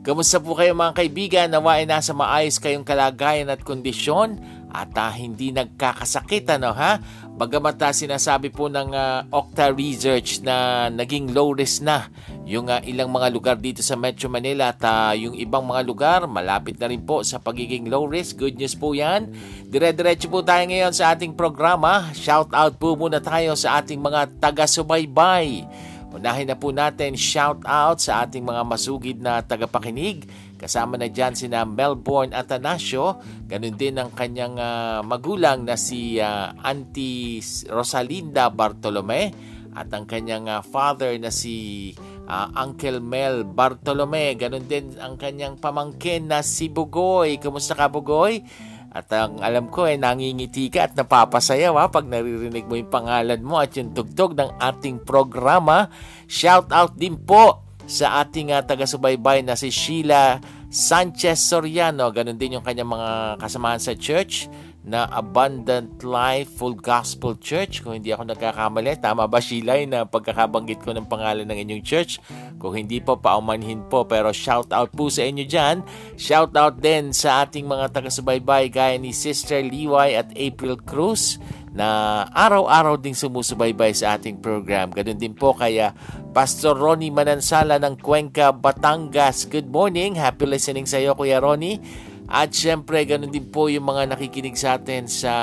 Kamusta 0.05 0.37
po 0.37 0.53
kayo 0.53 0.77
mga 0.77 0.93
kaibigan? 1.01 1.47
Nawa 1.49 1.81
ay 1.81 1.89
nasa 1.89 2.13
maayos 2.13 2.61
kayong 2.61 2.85
kalagayan 2.85 3.49
at 3.49 3.65
kondisyon 3.65 4.37
at 4.69 4.93
uh, 4.93 5.09
hindi 5.09 5.49
nagkakasakit 5.49 6.45
ano 6.53 6.69
ha? 6.77 7.01
Bagamat 7.39 7.79
uh, 7.79 7.95
sinasabi 7.95 8.51
po 8.51 8.67
ng 8.67 8.91
uh, 8.91 9.23
Okta 9.31 9.71
Research 9.71 10.43
na 10.43 10.91
naging 10.91 11.31
low 11.31 11.55
risk 11.55 11.79
na 11.79 12.11
yung 12.43 12.67
uh, 12.67 12.83
ilang 12.83 13.07
mga 13.07 13.31
lugar 13.31 13.55
dito 13.55 13.79
sa 13.79 13.95
Metro 13.95 14.27
Manila 14.27 14.75
at 14.75 14.83
uh, 14.83 15.15
yung 15.15 15.39
ibang 15.39 15.63
mga 15.63 15.87
lugar 15.87 16.19
malapit 16.27 16.75
na 16.75 16.91
rin 16.91 16.99
po 16.99 17.23
sa 17.23 17.39
pagiging 17.39 17.87
low 17.87 18.11
risk. 18.11 18.43
Good 18.43 18.59
news 18.59 18.75
po 18.75 18.91
yan. 18.91 19.31
Dire-diretso 19.71 20.27
po 20.27 20.43
tayo 20.43 20.67
ngayon 20.67 20.91
sa 20.91 21.15
ating 21.15 21.31
programa. 21.31 22.11
Shout 22.11 22.51
out 22.51 22.75
po 22.75 22.99
muna 22.99 23.23
tayo 23.23 23.55
sa 23.55 23.79
ating 23.79 24.03
mga 24.03 24.35
taga-subaybay. 24.43 25.63
Unahin 26.11 26.51
na 26.51 26.59
po 26.59 26.75
natin 26.75 27.15
shout 27.15 27.63
out 27.63 28.03
sa 28.03 28.27
ating 28.27 28.43
mga 28.43 28.67
masugid 28.67 29.15
na 29.23 29.39
tagapakinig 29.39 30.27
Kasama 30.59 30.99
na 30.99 31.07
dyan 31.07 31.39
sina 31.39 31.63
Melbourne 31.63 32.35
Atanasio, 32.35 33.23
ganun 33.47 33.79
din 33.79 33.95
ang 33.95 34.11
kanyang 34.11 34.59
uh, 34.59 34.99
magulang 35.07 35.63
na 35.63 35.79
si 35.79 36.19
uh, 36.19 36.51
Auntie 36.67 37.39
Rosalinda 37.71 38.51
Bartolome 38.51 39.31
at 39.71 39.87
ang 39.95 40.03
kanyang 40.03 40.51
uh, 40.51 40.59
father 40.59 41.15
na 41.15 41.31
si 41.31 41.95
uh, 42.27 42.51
Uncle 42.59 42.99
Mel 42.99 43.47
Bartolome, 43.47 44.35
ganun 44.35 44.67
din 44.67 44.99
ang 44.99 45.15
kanyang 45.15 45.55
pamangkin 45.55 46.27
na 46.27 46.43
si 46.43 46.67
Bugoy. 46.67 47.39
Kumusta 47.39 47.79
ka 47.79 47.87
Bugoy? 47.87 48.43
At 48.89 49.07
ang 49.13 49.39
alam 49.39 49.69
ko 49.69 49.85
eh, 49.85 49.95
nangingiti 49.95 50.73
ka 50.73 50.89
at 50.89 50.93
napapasayaw 50.97 51.77
ha, 51.77 51.93
pag 51.93 52.09
naririnig 52.09 52.65
mo 52.65 52.73
yung 52.73 52.89
pangalan 52.89 53.39
mo 53.39 53.61
at 53.61 53.71
yung 53.77 53.93
tugtog 53.93 54.33
ng 54.33 54.57
ating 54.57 55.05
programa. 55.05 55.87
Shout 56.25 56.73
out 56.73 56.97
din 56.97 57.15
po 57.15 57.68
sa 57.89 58.21
ating 58.21 58.53
uh, 58.53 58.61
taga-subaybay 58.61 59.41
na 59.41 59.57
si 59.57 59.73
Sheila 59.73 60.37
Sanchez 60.69 61.41
Soriano. 61.41 62.13
Ganon 62.13 62.37
din 62.37 62.61
yung 62.61 62.65
kanyang 62.65 62.93
mga 62.93 63.41
kasamahan 63.41 63.81
sa 63.81 63.97
church 63.97 64.45
na 64.85 65.09
Abundant 65.09 66.01
Life 66.05 66.61
Full 66.61 66.77
Gospel 66.77 67.35
Church. 67.41 67.81
Kung 67.81 67.97
hindi 67.97 68.13
ako 68.13 68.29
nagkakamali, 68.29 69.01
tama 69.01 69.25
ba 69.25 69.41
Sheila 69.41 69.81
na 69.89 70.05
pagkakabanggit 70.05 70.85
ko 70.85 70.93
ng 70.93 71.09
pangalan 71.09 71.49
ng 71.49 71.57
inyong 71.65 71.83
church? 71.83 72.21
Kung 72.61 72.77
hindi 72.77 73.01
po, 73.01 73.17
paumanhin 73.17 73.83
po. 73.89 74.05
Pero 74.05 74.29
shout 74.29 74.69
out 74.69 74.93
po 74.93 75.09
sa 75.09 75.25
inyo 75.25 75.43
dyan. 75.49 75.81
Shout 76.15 76.53
out 76.53 76.77
din 76.77 77.11
sa 77.11 77.43
ating 77.43 77.65
mga 77.65 77.89
taga-subaybay 77.89 78.69
gaya 78.69 78.95
ni 79.01 79.11
Sister 79.11 79.65
Liway 79.65 80.13
at 80.13 80.29
April 80.37 80.77
Cruz 80.85 81.41
na 81.73 82.25
araw-araw 82.33 82.97
ding 82.97 83.17
sumusubaybay 83.17 83.93
sa 83.93 84.17
ating 84.17 84.41
program. 84.41 84.89
Ganun 84.89 85.19
din 85.19 85.37
po 85.37 85.53
kaya 85.53 85.93
Pastor 86.33 86.77
Ronnie 86.77 87.13
Manansala 87.13 87.77
ng 87.77 87.97
Cuenca, 88.01 88.49
Batangas. 88.49 89.45
Good 89.45 89.69
morning. 89.69 90.17
Happy 90.17 90.49
listening 90.49 90.89
sa 90.89 90.97
iyo, 90.97 91.13
Kuya 91.13 91.37
Ronnie. 91.37 91.81
At 92.29 92.53
syempre, 92.53 93.01
ganun 93.09 93.33
din 93.33 93.49
po 93.49 93.73
yung 93.73 93.89
mga 93.89 94.13
nakikinig 94.13 94.53
sa 94.53 94.77
atin 94.77 95.09
sa 95.09 95.33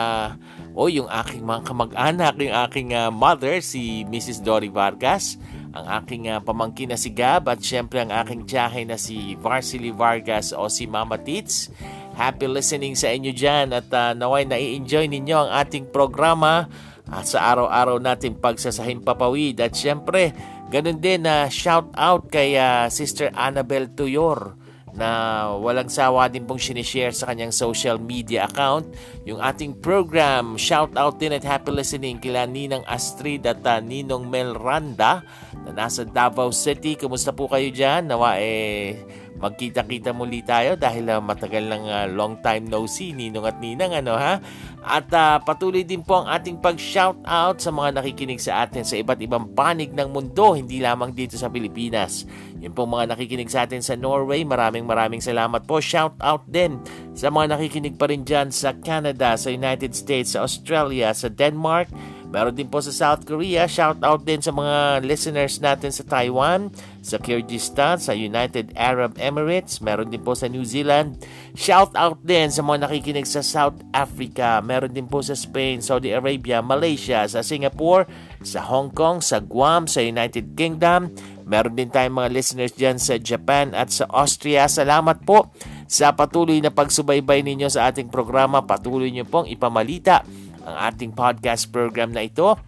o 0.76 0.86
oh, 0.86 0.88
yung 0.92 1.08
aking 1.08 1.40
mga 1.40 1.72
kamag-anak, 1.72 2.36
yung 2.36 2.56
aking 2.68 2.88
uh, 2.92 3.08
mother, 3.08 3.64
si 3.64 4.04
Mrs. 4.12 4.44
Dory 4.44 4.68
Vargas, 4.68 5.40
ang 5.72 5.88
aking 6.04 6.28
uh, 6.28 6.44
pamangkin 6.44 6.92
na 6.92 7.00
si 7.00 7.08
Gab, 7.16 7.48
at 7.48 7.64
syempre 7.64 8.04
ang 8.04 8.12
aking 8.12 8.44
tiyahe 8.44 8.84
na 8.84 9.00
si 9.00 9.40
Varsily 9.40 9.88
Vargas 9.88 10.52
o 10.52 10.68
si 10.68 10.84
Mama 10.84 11.16
Tits. 11.16 11.72
Happy 12.16 12.48
listening 12.48 12.96
sa 12.96 13.12
inyo 13.12 13.28
dyan 13.36 13.76
at 13.76 13.92
uh, 13.92 14.16
naway 14.16 14.48
na-enjoy 14.48 15.04
ninyo 15.04 15.36
ang 15.36 15.50
ating 15.52 15.92
programa 15.92 16.64
at 17.12 17.28
sa 17.28 17.52
araw-araw 17.52 18.00
nating 18.00 18.40
pagsasahim 18.40 19.04
papawid. 19.04 19.60
At 19.60 19.76
syempre, 19.76 20.32
ganun 20.72 20.96
din 20.96 21.28
na 21.28 21.44
uh, 21.44 21.52
shout 21.52 21.92
out 21.92 22.32
kay 22.32 22.56
uh, 22.56 22.88
Sister 22.88 23.28
Annabel 23.36 23.92
Tuyor 23.92 24.56
na 24.96 25.52
walang 25.60 25.92
sawa 25.92 26.24
din 26.32 26.48
pong 26.48 26.56
sinishare 26.56 27.12
sa 27.12 27.28
kanyang 27.28 27.52
social 27.52 28.00
media 28.00 28.48
account. 28.48 28.88
Yung 29.28 29.44
ating 29.44 29.84
program, 29.84 30.56
shout 30.56 30.96
out 30.96 31.20
din 31.20 31.36
at 31.36 31.44
happy 31.44 31.68
listening 31.68 32.16
kila 32.16 32.48
Ninang 32.48 32.82
Astrid 32.88 33.44
at 33.44 33.60
uh, 33.60 33.76
Ninong 33.84 34.24
Melranda 34.32 35.20
na 35.68 35.84
nasa 35.84 36.08
Davao 36.08 36.48
City. 36.48 36.96
Kumusta 36.96 37.36
po 37.36 37.44
kayo 37.44 37.68
dyan? 37.68 38.08
Nawa 38.08 38.40
eh 38.40 38.96
magkita-kita 39.36 40.16
muli 40.16 40.40
tayo 40.40 40.74
dahil 40.74 41.12
uh, 41.12 41.20
matagal 41.20 41.64
ng 41.68 41.84
uh, 41.86 42.06
long 42.12 42.40
time 42.40 42.68
no 42.68 42.88
see 42.88 43.12
ninong 43.12 43.44
at 43.44 43.56
ninang 43.60 43.92
ano 43.92 44.16
ha? 44.16 44.40
At 44.86 45.10
uh, 45.12 45.42
patuloy 45.42 45.82
din 45.82 46.00
po 46.00 46.22
ang 46.22 46.28
ating 46.30 46.62
pag-shout 46.62 47.18
out 47.26 47.60
sa 47.60 47.74
mga 47.74 48.00
nakikinig 48.00 48.40
sa 48.40 48.64
atin 48.64 48.86
sa 48.86 48.96
iba't 48.96 49.20
ibang 49.20 49.52
panig 49.52 49.92
ng 49.92 50.08
mundo 50.08 50.56
hindi 50.56 50.80
lamang 50.80 51.12
dito 51.12 51.36
sa 51.36 51.52
Pilipinas. 51.52 52.24
Yun 52.62 52.72
po 52.72 52.88
mga 52.88 53.12
nakikinig 53.12 53.50
sa 53.52 53.68
atin 53.68 53.84
sa 53.84 53.98
Norway 53.98 54.46
maraming 54.46 54.88
maraming 54.88 55.20
salamat 55.20 55.66
po. 55.68 55.82
Shout 55.82 56.16
out 56.24 56.48
din 56.48 56.80
sa 57.12 57.28
mga 57.28 57.58
nakikinig 57.58 58.00
pa 58.00 58.08
rin 58.08 58.24
dyan 58.24 58.48
sa 58.48 58.72
Canada 58.78 59.36
sa 59.36 59.52
United 59.52 59.92
States 59.92 60.32
sa 60.32 60.44
Australia 60.46 61.12
sa 61.12 61.28
Denmark. 61.28 61.92
Meron 62.26 62.58
din 62.58 62.66
po 62.66 62.82
sa 62.82 62.90
South 62.90 63.22
Korea. 63.22 63.70
Shout 63.70 64.02
out 64.02 64.26
din 64.26 64.42
sa 64.42 64.50
mga 64.50 65.00
listeners 65.06 65.62
natin 65.62 65.94
sa 65.94 66.02
Taiwan, 66.02 66.68
sa 67.06 67.22
Kyrgyzstan, 67.22 68.02
sa 68.02 68.10
United 68.10 68.74
Arab 68.74 69.14
Emirates. 69.22 69.78
Meron 69.78 70.10
din 70.10 70.18
po 70.18 70.34
sa 70.34 70.50
New 70.50 70.66
Zealand. 70.66 71.22
Shout 71.54 71.94
out 71.94 72.18
din 72.26 72.50
sa 72.50 72.66
mga 72.66 72.90
nakikinig 72.90 73.30
sa 73.30 73.46
South 73.46 73.78
Africa. 73.94 74.58
Meron 74.58 74.90
din 74.90 75.06
po 75.06 75.22
sa 75.22 75.38
Spain, 75.38 75.78
Saudi 75.78 76.10
Arabia, 76.10 76.58
Malaysia, 76.58 77.22
sa 77.30 77.46
Singapore, 77.46 78.10
sa 78.42 78.66
Hong 78.66 78.90
Kong, 78.90 79.22
sa 79.22 79.38
Guam, 79.38 79.86
sa 79.86 80.02
United 80.02 80.58
Kingdom. 80.58 81.14
Meron 81.46 81.78
din 81.78 81.94
tayong 81.94 82.26
mga 82.26 82.34
listeners 82.34 82.74
dyan 82.74 82.98
sa 82.98 83.14
Japan 83.22 83.70
at 83.70 83.94
sa 83.94 84.10
Austria. 84.10 84.66
Salamat 84.66 85.22
po 85.22 85.54
sa 85.86 86.10
patuloy 86.18 86.58
na 86.58 86.74
pagsubaybay 86.74 87.46
ninyo 87.46 87.70
sa 87.70 87.86
ating 87.86 88.10
programa. 88.10 88.66
Patuloy 88.66 89.14
nyo 89.14 89.22
pong 89.22 89.46
ipamalita 89.46 90.26
ang 90.66 90.76
ating 90.90 91.14
podcast 91.14 91.70
program 91.70 92.10
na 92.10 92.26
ito 92.26 92.58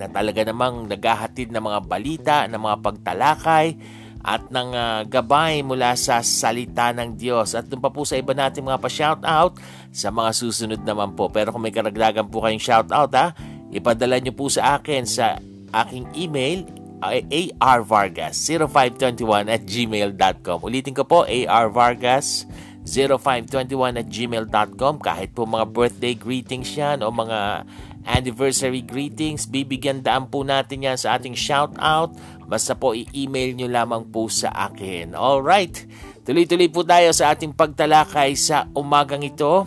na 0.00 0.08
talaga 0.08 0.48
namang 0.48 0.88
naghahatid 0.88 1.52
ng 1.52 1.60
mga 1.60 1.80
balita, 1.84 2.48
ng 2.48 2.56
mga 2.56 2.76
pagtalakay 2.80 3.76
at 4.20 4.52
ng 4.52 4.68
uh, 4.72 5.04
gabay 5.08 5.64
mula 5.64 5.96
sa 5.96 6.22
salita 6.24 6.92
ng 6.96 7.16
Diyos. 7.16 7.52
At 7.52 7.68
doon 7.68 7.84
pa 7.84 7.92
po 7.92 8.08
sa 8.08 8.16
iba 8.16 8.32
natin 8.32 8.64
mga 8.64 8.80
pa-shoutout 8.80 9.60
sa 9.92 10.08
mga 10.08 10.32
susunod 10.32 10.80
naman 10.84 11.12
po. 11.16 11.28
Pero 11.28 11.52
kung 11.52 11.62
may 11.64 11.72
karagdagan 11.72 12.28
po 12.28 12.40
kayong 12.44 12.60
shoutout 12.60 13.12
ha, 13.16 13.32
ipadala 13.72 14.20
nyo 14.20 14.32
po 14.32 14.48
sa 14.48 14.80
akin 14.80 15.04
sa 15.04 15.36
aking 15.72 16.08
email 16.16 16.64
arvargas0521 17.00 19.48
at 19.48 19.64
gmail.com. 19.64 20.60
Ulitin 20.60 20.92
ko 20.92 21.08
po, 21.08 21.24
arvargas 21.24 22.44
0521 22.84 23.96
at 24.00 24.08
gmail.com 24.08 25.00
kahit 25.00 25.32
po 25.32 25.46
mga 25.48 25.66
birthday 25.68 26.14
greetings 26.16 26.76
yan 26.76 27.02
o 27.04 27.10
mga 27.12 27.64
anniversary 28.04 28.84
greetings. 28.84 29.48
Bibigyan 29.48 30.04
daan 30.04 30.28
po 30.28 30.44
natin 30.44 30.86
yan 30.86 30.98
sa 31.00 31.16
ating 31.20 31.36
shout 31.36 31.74
out 31.80 32.12
basta 32.50 32.74
po 32.74 32.96
i-email 32.98 33.54
nyo 33.54 33.68
lamang 33.70 34.02
po 34.10 34.26
sa 34.26 34.50
akin. 34.50 35.14
Alright 35.14 35.86
tuloy-tuloy 36.30 36.70
po 36.70 36.86
tayo 36.86 37.10
sa 37.10 37.34
ating 37.34 37.58
pagtalakay 37.58 38.38
sa 38.38 38.70
umagang 38.76 39.26
ito. 39.26 39.66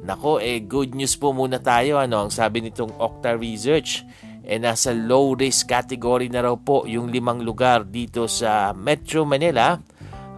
Nako, 0.00 0.42
eh, 0.42 0.58
good 0.64 0.96
news 0.96 1.14
po 1.14 1.30
muna 1.30 1.62
tayo. 1.62 2.02
Ano, 2.02 2.26
ang 2.26 2.32
sabi 2.34 2.64
nitong 2.64 2.98
Octa 2.98 3.36
Research, 3.36 4.02
eh, 4.42 4.58
nasa 4.58 4.90
low 4.90 5.38
risk 5.38 5.70
category 5.70 6.26
na 6.26 6.42
raw 6.42 6.56
po 6.58 6.88
yung 6.88 7.12
limang 7.12 7.44
lugar 7.44 7.86
dito 7.86 8.26
sa 8.26 8.74
Metro 8.74 9.22
Manila. 9.22 9.78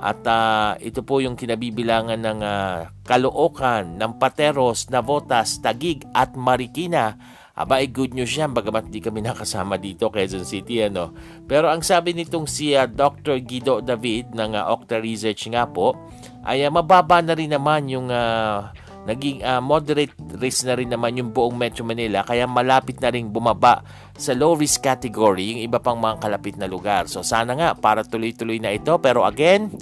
At 0.02 0.26
uh, 0.26 0.74
ito 0.82 1.06
po 1.06 1.22
yung 1.22 1.38
kinabibilangan 1.38 2.18
ng 2.18 2.40
uh, 2.42 2.90
Caloocan, 3.06 4.02
ng 4.02 4.18
Pateros, 4.18 4.90
Navotas, 4.90 5.62
Tagig 5.62 6.02
at 6.10 6.34
Marikina. 6.34 7.14
Aba, 7.54 7.78
ay 7.78 7.92
good 7.92 8.10
news 8.10 8.34
yan, 8.34 8.50
bagamat 8.50 8.90
di 8.90 8.98
kami 8.98 9.22
nakasama 9.22 9.78
dito, 9.78 10.10
Quezon 10.10 10.42
City, 10.42 10.82
ano. 10.82 11.14
Pero 11.46 11.70
ang 11.70 11.86
sabi 11.86 12.18
nitong 12.18 12.50
si 12.50 12.74
uh, 12.74 12.90
Dr. 12.90 13.38
Guido 13.46 13.78
David 13.78 14.34
ng 14.34 14.58
uh, 14.58 14.74
Octa 14.74 14.98
Research 14.98 15.46
nga 15.52 15.70
po, 15.70 15.94
ay 16.42 16.66
uh, 16.66 16.72
mababa 16.74 17.22
na 17.22 17.38
rin 17.38 17.54
naman 17.54 17.86
yung 17.86 18.10
uh, 18.10 18.74
naging 19.02 19.42
uh, 19.42 19.58
moderate 19.58 20.14
risk 20.38 20.62
na 20.62 20.78
rin 20.78 20.86
naman 20.86 21.18
yung 21.18 21.34
buong 21.34 21.58
Metro 21.58 21.82
Manila 21.82 22.22
kaya 22.22 22.46
malapit 22.46 23.02
na 23.02 23.10
rin 23.10 23.26
bumaba 23.30 23.82
sa 24.14 24.30
low 24.30 24.54
risk 24.54 24.86
category 24.86 25.56
yung 25.56 25.62
iba 25.66 25.82
pang 25.82 25.98
mga 25.98 26.22
kalapit 26.22 26.54
na 26.54 26.70
lugar. 26.70 27.10
So 27.10 27.26
sana 27.26 27.58
nga 27.58 27.74
para 27.74 28.06
tuloy-tuloy 28.06 28.62
na 28.62 28.70
ito 28.70 28.94
pero 29.02 29.26
again, 29.26 29.74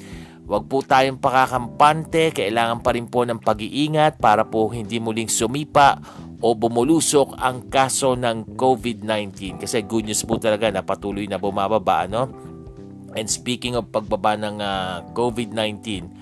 wag 0.49 0.65
po 0.67 0.81
tayong 0.81 1.21
pakakampante, 1.21 2.33
kailangan 2.33 2.81
pa 2.81 2.97
rin 2.97 3.07
po 3.07 3.29
ng 3.29 3.39
pag-iingat 3.39 4.17
para 4.17 4.49
po 4.49 4.73
hindi 4.73 4.97
muling 4.97 5.29
sumipa 5.29 6.01
o 6.41 6.57
bumulusok 6.57 7.37
ang 7.37 7.69
kaso 7.69 8.17
ng 8.17 8.57
COVID-19 8.57 9.61
kasi 9.61 9.85
good 9.85 10.09
news 10.09 10.25
po 10.25 10.41
talaga 10.41 10.73
na 10.73 10.81
patuloy 10.81 11.29
na 11.29 11.37
bumababa 11.37 12.09
ano. 12.09 12.33
And 13.11 13.27
speaking 13.27 13.75
of 13.77 13.91
pagbaba 13.91 14.39
ng 14.39 14.63
uh, 14.63 15.13
COVID-19, 15.13 16.20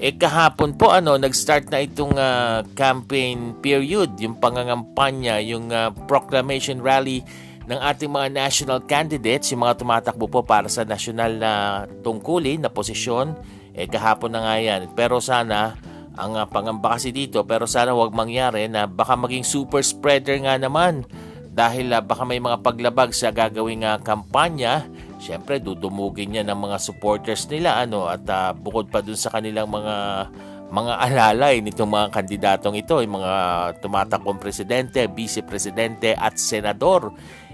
eh 0.00 0.16
kahapon 0.16 0.80
po 0.80 0.88
ano, 0.88 1.20
nag-start 1.20 1.68
na 1.68 1.84
itong 1.84 2.16
uh, 2.16 2.64
campaign 2.72 3.52
period, 3.60 4.16
yung 4.16 4.40
pangangampanya, 4.40 5.36
yung 5.44 5.68
uh, 5.68 5.92
proclamation 6.08 6.80
rally 6.80 7.20
ng 7.68 7.76
ating 7.76 8.08
mga 8.08 8.32
national 8.32 8.80
candidates, 8.88 9.52
yung 9.52 9.60
mga 9.60 9.84
tumatakbo 9.84 10.24
po 10.24 10.40
para 10.40 10.72
sa 10.72 10.88
national 10.88 11.36
na 11.36 11.84
tungkulin 12.00 12.64
na 12.64 12.72
posisyon. 12.72 13.36
Eh 13.76 13.84
kahapon 13.84 14.32
na 14.32 14.40
nga 14.40 14.56
yan. 14.56 14.88
Pero 14.96 15.20
sana 15.20 15.76
ang 16.16 16.32
uh, 16.32 16.48
pangamba 16.48 16.96
kasi 16.96 17.12
dito, 17.12 17.44
pero 17.44 17.68
sana 17.68 17.92
wag 17.92 18.16
mangyari 18.16 18.72
na 18.72 18.88
baka 18.88 19.20
maging 19.20 19.44
super 19.44 19.84
spreader 19.84 20.40
nga 20.40 20.56
naman 20.56 21.04
dahil 21.52 21.92
uh, 21.92 22.00
baka 22.00 22.24
may 22.24 22.40
mga 22.40 22.64
paglabag 22.64 23.12
sa 23.12 23.28
gagawing 23.28 23.84
uh, 23.84 24.00
kampanya 24.00 24.88
syempre 25.20 25.60
dudumugin 25.60 26.32
niya 26.32 26.44
ng 26.48 26.56
mga 26.56 26.80
supporters 26.80 27.44
nila 27.52 27.76
ano 27.76 28.08
at 28.08 28.24
uh, 28.24 28.56
bukod 28.56 28.88
pa 28.88 29.04
dun 29.04 29.20
sa 29.20 29.28
kanilang 29.28 29.68
mga 29.68 30.26
mga 30.70 30.94
alalay 31.02 31.58
nitong 31.58 31.90
mga 31.90 32.08
kandidatong 32.14 32.78
ito, 32.78 33.02
yung 33.02 33.18
mga 33.18 33.34
tumatakbong 33.82 34.38
presidente, 34.38 35.02
vice-presidente 35.10 36.14
at 36.14 36.38
senador. 36.38 37.10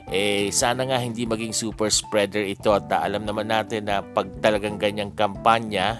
Eh, 0.06 0.52
sana 0.52 0.86
nga 0.86 1.00
hindi 1.00 1.26
maging 1.26 1.50
super 1.50 1.90
spreader 1.90 2.44
ito 2.44 2.70
at 2.70 2.86
uh, 2.92 3.02
alam 3.02 3.26
naman 3.26 3.50
natin 3.50 3.90
na 3.90 4.04
pag 4.04 4.28
talagang 4.38 4.78
ganyang 4.78 5.10
kampanya, 5.16 5.98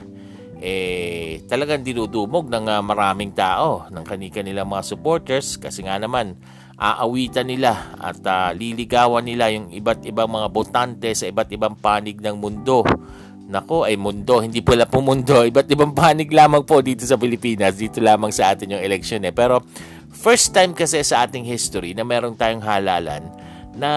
eh, 0.60 1.42
talagang 1.50 1.82
dinudumog 1.82 2.46
ng 2.46 2.70
uh, 2.70 2.84
maraming 2.84 3.34
tao, 3.34 3.88
ng 3.90 4.04
kani-kanilang 4.06 4.68
mga 4.68 4.84
supporters 4.84 5.58
kasi 5.58 5.82
nga 5.82 5.98
naman, 5.98 6.38
aawitan 6.76 7.48
nila 7.48 7.96
at 7.96 8.20
uh, 8.20 8.52
liligawan 8.52 9.24
nila 9.24 9.48
yung 9.48 9.72
iba't 9.72 10.04
ibang 10.04 10.28
mga 10.28 10.48
botante 10.52 11.08
sa 11.16 11.24
iba't 11.24 11.48
ibang 11.48 11.74
panig 11.76 12.20
ng 12.20 12.36
mundo. 12.36 12.84
Nako, 13.46 13.88
ay 13.88 13.96
mundo, 13.96 14.44
hindi 14.44 14.60
pala 14.60 14.84
po 14.90 14.98
mundo. 14.98 15.38
Iba't 15.50 15.70
ibang 15.70 15.94
panig 15.94 16.26
lamang 16.34 16.66
po 16.66 16.82
dito 16.82 17.06
sa 17.06 17.14
Pilipinas. 17.14 17.78
Dito 17.78 18.02
lamang 18.02 18.34
sa 18.34 18.50
atin 18.50 18.74
yung 18.74 18.82
election 18.82 19.22
eh. 19.22 19.30
Pero 19.30 19.62
first 20.10 20.50
time 20.50 20.74
kasi 20.74 20.98
sa 21.06 21.22
ating 21.22 21.46
history 21.46 21.94
na 21.94 22.02
meron 22.02 22.34
tayong 22.34 22.58
halalan 22.66 23.22
na 23.78 23.90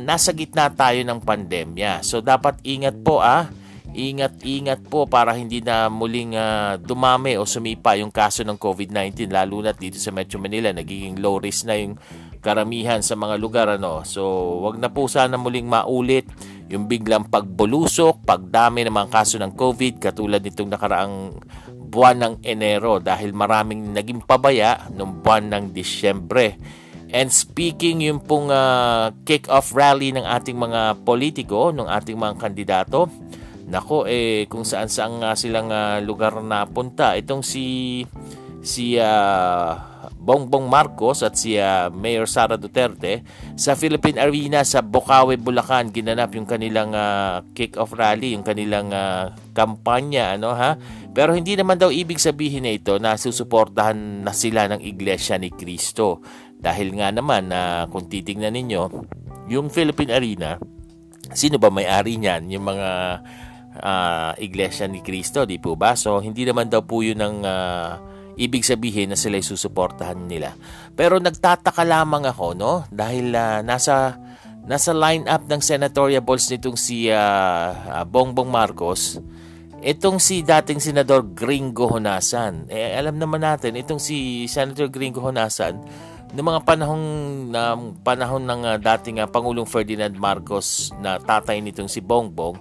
nasa 0.00 0.32
gitna 0.32 0.72
tayo 0.72 0.96
ng 1.04 1.20
pandemya. 1.20 2.00
So 2.00 2.24
dapat 2.24 2.56
ingat 2.64 2.96
po 3.04 3.20
ah 3.20 3.52
ingat-ingat 3.96 4.84
po 4.92 5.08
para 5.08 5.32
hindi 5.32 5.64
na 5.64 5.88
muling 5.88 6.36
uh, 6.36 6.76
dumami 6.76 7.40
o 7.40 7.48
sumipa 7.48 7.96
yung 7.96 8.12
kaso 8.12 8.44
ng 8.44 8.60
COVID-19 8.60 9.32
lalo 9.32 9.64
na 9.64 9.72
dito 9.72 9.96
sa 9.96 10.12
Metro 10.12 10.36
Manila 10.36 10.68
nagiging 10.68 11.16
low 11.16 11.40
risk 11.40 11.64
na 11.64 11.80
yung 11.80 11.96
karamihan 12.44 13.00
sa 13.00 13.16
mga 13.16 13.40
lugar 13.40 13.66
ano. 13.72 14.04
So 14.04 14.22
wag 14.60 14.76
na 14.76 14.92
po 14.92 15.08
sana 15.08 15.40
muling 15.40 15.64
maulit 15.64 16.28
yung 16.68 16.84
biglang 16.90 17.30
pagbulusok, 17.32 18.26
pagdami 18.26 18.84
ng 18.84 18.92
mga 18.92 19.08
kaso 19.08 19.40
ng 19.40 19.56
COVID 19.56 20.02
katulad 20.02 20.44
nitong 20.44 20.68
nakaraang 20.68 21.40
buwan 21.88 22.18
ng 22.20 22.34
Enero 22.44 23.00
dahil 23.00 23.32
maraming 23.32 23.96
naging 23.96 24.20
pabaya 24.20 24.84
noong 24.92 25.24
buwan 25.24 25.48
ng 25.48 25.64
Disyembre. 25.72 26.58
And 27.06 27.30
speaking 27.30 28.02
yung 28.02 28.18
pong 28.18 28.50
uh, 28.50 29.14
kick-off 29.22 29.70
rally 29.72 30.10
ng 30.10 30.26
ating 30.26 30.58
mga 30.58 31.06
politiko, 31.06 31.70
ng 31.70 31.86
ating 31.86 32.18
mga 32.18 32.34
kandidato, 32.34 33.06
Nako 33.66 34.06
eh 34.06 34.46
kung 34.46 34.62
saan 34.62 34.86
saan 34.86 35.18
nga 35.18 35.34
silang 35.34 35.74
uh, 35.74 35.98
lugar 35.98 36.38
na 36.42 36.66
punta. 36.70 37.18
Itong 37.18 37.42
si 37.42 38.02
si 38.62 38.98
uh, 38.98 39.74
Bongbong 40.26 40.66
Marcos 40.66 41.22
at 41.22 41.38
si 41.38 41.54
uh, 41.54 41.86
Mayor 41.94 42.26
Sara 42.26 42.58
Duterte 42.58 43.22
sa 43.54 43.78
Philippine 43.78 44.18
Arena 44.18 44.66
sa 44.66 44.82
Bocaue, 44.82 45.38
Bulacan 45.38 45.94
ginanap 45.94 46.34
yung 46.34 46.50
kanilang 46.50 46.94
uh, 46.94 47.46
kick-off 47.54 47.94
rally, 47.94 48.34
yung 48.34 48.42
kanilang 48.42 48.90
uh, 48.90 49.30
kampanya 49.54 50.34
ano 50.34 50.50
ha. 50.54 50.74
Pero 51.14 51.34
hindi 51.34 51.54
naman 51.54 51.78
daw 51.78 51.94
ibig 51.94 52.18
sabihin 52.18 52.66
na 52.66 52.74
ito 52.74 52.98
na 52.98 53.14
susuportahan 53.14 54.26
na 54.26 54.34
sila 54.34 54.66
ng 54.66 54.82
Iglesia 54.82 55.38
ni 55.38 55.54
Cristo. 55.54 56.22
Dahil 56.58 56.98
nga 56.98 57.14
naman 57.14 57.54
na 57.54 57.86
uh, 57.86 57.90
kung 57.90 58.10
titingnan 58.10 58.54
ninyo, 58.54 58.82
yung 59.46 59.70
Philippine 59.70 60.10
Arena, 60.10 60.58
sino 61.30 61.62
ba 61.62 61.70
may-ari 61.70 62.18
niyan? 62.18 62.50
Yung 62.50 62.66
mga 62.66 62.88
uh, 63.80 64.32
Iglesia 64.40 64.88
ni 64.88 65.00
Cristo, 65.00 65.44
di 65.44 65.60
po 65.60 65.76
ba? 65.76 65.96
So, 65.96 66.20
hindi 66.20 66.44
naman 66.44 66.68
daw 66.68 66.84
po 66.84 67.00
yun 67.04 67.20
ang 67.20 67.44
uh, 67.44 68.00
ibig 68.36 68.64
sabihin 68.64 69.12
na 69.12 69.18
sila 69.18 69.40
susuportahan 69.40 70.28
nila. 70.28 70.52
Pero 70.92 71.16
nagtataka 71.16 71.82
lamang 71.84 72.28
ako, 72.28 72.46
no? 72.52 72.84
Dahil 72.92 73.32
uh, 73.32 73.60
nasa 73.64 74.16
nasa 74.66 74.90
line-up 74.90 75.46
ng 75.46 75.62
senatorial 75.62 76.26
balls 76.26 76.50
nitong 76.50 76.74
si 76.74 77.06
uh, 77.06 77.70
uh, 77.70 78.02
Bongbong 78.02 78.50
Marcos, 78.50 79.22
itong 79.78 80.18
si 80.18 80.42
dating 80.42 80.82
senador 80.82 81.22
Gringo 81.22 81.86
Honasan. 81.86 82.66
Eh, 82.66 82.98
alam 82.98 83.14
naman 83.14 83.46
natin, 83.46 83.78
itong 83.78 84.02
si 84.02 84.50
Senator 84.50 84.90
Gringo 84.90 85.22
Honasan, 85.22 85.78
noong 86.34 86.48
mga 86.50 86.62
panahon 86.66 87.02
na 87.54 87.78
panahon 88.02 88.42
ng 88.42 88.62
uh, 88.66 88.76
dating 88.82 89.22
uh, 89.22 89.30
Pangulong 89.30 89.70
Ferdinand 89.70 90.10
Marcos 90.18 90.90
na 90.98 91.22
tatay 91.22 91.62
nitong 91.62 91.86
si 91.86 92.02
Bongbong, 92.02 92.58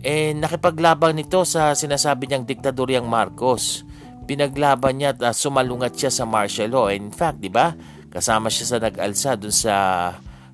eh 0.00 0.32
nakipaglaban 0.32 1.16
nito 1.16 1.44
sa 1.44 1.76
sinasabi 1.76 2.26
niyang 2.26 2.48
diktadoryang 2.48 3.06
Marcos. 3.06 3.84
Pinaglaban 4.24 5.00
niya 5.00 5.16
at 5.16 5.20
uh, 5.20 5.34
sumalungat 5.34 5.96
siya 5.96 6.10
sa 6.12 6.24
martial 6.28 6.70
law. 6.70 6.86
In 6.88 7.10
fact, 7.10 7.42
'di 7.42 7.50
ba? 7.50 7.74
Kasama 8.10 8.50
siya 8.50 8.66
sa 8.66 8.78
nag-alsa 8.82 9.30
dun 9.38 9.54
sa 9.54 9.76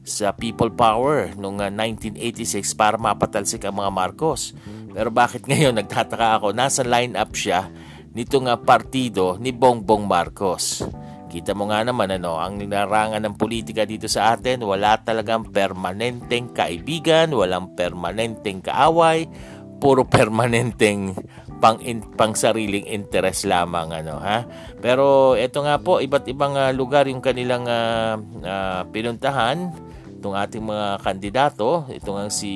sa 0.07 0.31
people 0.31 0.71
power 0.71 1.35
noong 1.35 1.67
uh, 1.67 1.71
1986 1.71 2.79
para 2.79 2.95
mapatalsik 2.97 3.67
ang 3.67 3.83
mga 3.83 3.91
Marcos. 3.91 4.55
Pero 4.95 5.11
bakit 5.11 5.45
ngayon 5.51 5.77
nagtataka 5.77 6.41
ako 6.41 6.55
nasa 6.55 6.87
line-up 6.87 7.35
siya 7.35 7.69
nitong 8.17 8.49
uh, 8.49 8.57
partido 8.57 9.37
ni 9.37 9.53
Bongbong 9.53 10.09
Marcos. 10.09 10.87
Kita 11.27 11.53
mo 11.53 11.67
nga 11.69 11.83
naman 11.83 12.11
ano, 12.15 12.39
ang 12.39 12.63
larangan 12.63 13.23
ng 13.27 13.35
politika 13.35 13.83
dito 13.83 14.07
sa 14.07 14.39
atin, 14.39 14.63
wala 14.63 14.99
talagang 15.03 15.51
permanenteng 15.51 16.55
kaibigan, 16.55 17.35
walang 17.35 17.75
permanenteng 17.75 18.63
kaaway, 18.63 19.27
puro 19.83 20.07
permanenteng 20.17 21.19
pang 21.57 21.81
in, 21.81 22.05
pang 22.15 22.37
sariling 22.37 22.85
interes 22.85 23.49
lamang 23.49 23.93
ano 23.93 24.21
ha. 24.21 24.45
Pero 24.79 25.35
ito 25.35 25.65
nga 25.65 25.81
po 25.81 25.99
iba't 25.99 26.29
ibang 26.29 26.55
uh, 26.55 26.71
lugar 26.73 27.09
yung 27.09 27.25
kanilang 27.25 27.65
uh, 27.65 28.21
uh, 28.45 28.83
pinuntahan 28.93 29.73
itong 30.27 30.35
ating 30.35 30.67
mga 30.67 31.07
kandidato, 31.07 31.87
ito 31.87 32.11
nga 32.11 32.27
si 32.27 32.51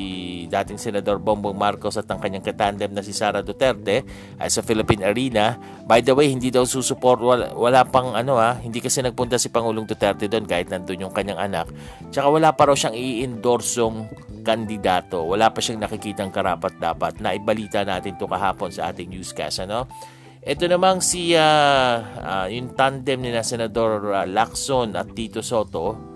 dating 0.50 0.74
Senador 0.74 1.22
Bongbong 1.22 1.54
Marcos 1.54 1.94
at 1.94 2.10
ang 2.10 2.18
kanyang 2.18 2.42
katandem 2.42 2.90
na 2.90 2.98
si 2.98 3.14
Sara 3.14 3.46
Duterte 3.46 4.02
ay 4.42 4.50
sa 4.50 4.58
Philippine 4.58 5.06
Arena. 5.06 5.54
By 5.86 6.02
the 6.02 6.10
way, 6.10 6.34
hindi 6.34 6.50
daw 6.50 6.66
susuport, 6.66 7.22
wala, 7.22 7.54
wala 7.54 7.86
pang 7.86 8.18
ano 8.18 8.42
ha, 8.42 8.58
hindi 8.58 8.82
kasi 8.82 9.06
nagpunta 9.06 9.38
si 9.38 9.54
Pangulong 9.54 9.86
Duterte 9.86 10.26
doon 10.26 10.50
kahit 10.50 10.66
nandun 10.66 11.06
yung 11.06 11.14
kanyang 11.14 11.38
anak. 11.38 11.70
Tsaka 12.10 12.26
wala 12.26 12.50
pa 12.50 12.66
raw 12.66 12.74
siyang 12.74 12.98
i-endorsong 12.98 14.10
kandidato. 14.42 15.22
Wala 15.30 15.54
pa 15.54 15.62
siyang 15.62 15.86
nakikitang 15.86 16.34
karapat 16.34 16.74
dapat. 16.82 17.22
Naibalita 17.22 17.86
natin 17.86 18.18
to 18.18 18.26
kahapon 18.26 18.74
sa 18.74 18.90
ating 18.90 19.14
newscast. 19.14 19.62
Ano? 19.62 19.86
Ito 20.42 20.66
namang 20.66 21.06
si 21.06 21.38
uh, 21.38 22.02
uh, 22.02 22.46
yung 22.50 22.74
tandem 22.74 23.22
ni 23.22 23.30
na 23.30 23.46
Senador 23.46 24.10
uh, 24.10 24.26
Lacson 24.26 24.98
at 24.98 25.14
Tito 25.14 25.38
Soto 25.38 26.09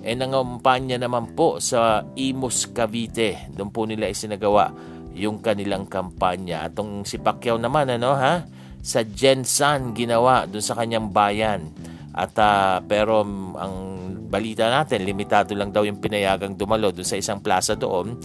e 0.00 0.16
nangampanya 0.16 0.96
naman 0.96 1.36
po 1.36 1.60
sa 1.60 2.04
Imus 2.16 2.72
Cavite. 2.72 3.52
Doon 3.52 3.70
po 3.70 3.84
nila 3.84 4.08
isinagawa 4.08 4.72
yung 5.12 5.44
kanilang 5.44 5.84
kampanya. 5.84 6.64
Atong 6.64 7.04
si 7.04 7.20
Pacquiao 7.20 7.60
naman 7.60 7.92
ano 7.92 8.16
ha 8.16 8.44
sa 8.80 9.04
Jensan 9.04 9.92
ginawa 9.92 10.48
doon 10.48 10.64
sa 10.64 10.76
kanyang 10.76 11.12
bayan. 11.12 11.68
At 12.14 12.34
uh, 12.38 12.82
pero 12.84 13.22
ang 13.56 13.74
balita 14.30 14.70
natin, 14.70 15.02
limitado 15.02 15.54
lang 15.58 15.74
daw 15.74 15.82
yung 15.82 15.98
pinayagang 15.98 16.54
dumalo 16.54 16.94
doon 16.94 17.06
sa 17.06 17.18
isang 17.18 17.42
plaza 17.42 17.74
doon 17.74 18.18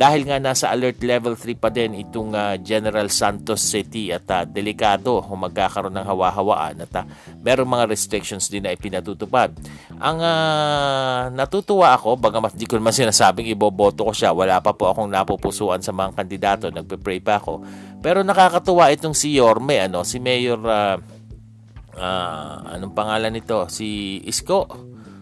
dahil 0.00 0.24
nga 0.24 0.40
nasa 0.40 0.72
alert 0.72 1.04
level 1.04 1.36
3 1.36 1.60
pa 1.60 1.68
din 1.68 1.92
itong 1.92 2.32
uh, 2.32 2.56
General 2.56 3.04
Santos 3.12 3.60
City 3.60 4.08
at 4.08 4.24
uh, 4.32 4.48
delikado 4.48 5.20
kung 5.20 5.44
magkakaroon 5.44 5.92
ng 5.92 6.08
hawa-hawaan 6.08 6.88
at 6.88 6.94
uh, 6.96 7.04
meron 7.44 7.68
mga 7.68 7.84
restrictions 7.84 8.48
din 8.48 8.64
na 8.64 8.72
ipinatutupad. 8.72 9.52
Ang 10.00 10.18
uh, 10.24 11.28
natutuwa 11.36 11.92
ako, 11.92 12.16
bagamat 12.16 12.56
di 12.56 12.64
ko 12.64 12.80
naman 12.80 12.96
sinasabing 12.96 13.52
iboboto 13.52 14.08
ko 14.08 14.16
siya, 14.16 14.32
wala 14.32 14.64
pa 14.64 14.72
po 14.72 14.88
akong 14.88 15.12
napupusuan 15.12 15.84
sa 15.84 15.92
mga 15.92 16.16
kandidato, 16.16 16.72
nagpe-pray 16.72 17.20
pa 17.20 17.36
ako. 17.36 17.60
Pero 18.00 18.24
nakakatuwa 18.24 18.88
itong 18.96 19.12
si 19.12 19.36
Yorme, 19.36 19.84
ano, 19.84 20.00
si 20.00 20.16
Mayor, 20.16 20.64
uh, 20.64 20.96
uh, 21.96 22.74
anong 22.76 22.94
pangalan 22.94 23.34
nito? 23.34 23.66
Si 23.72 24.20
Isko. 24.26 24.66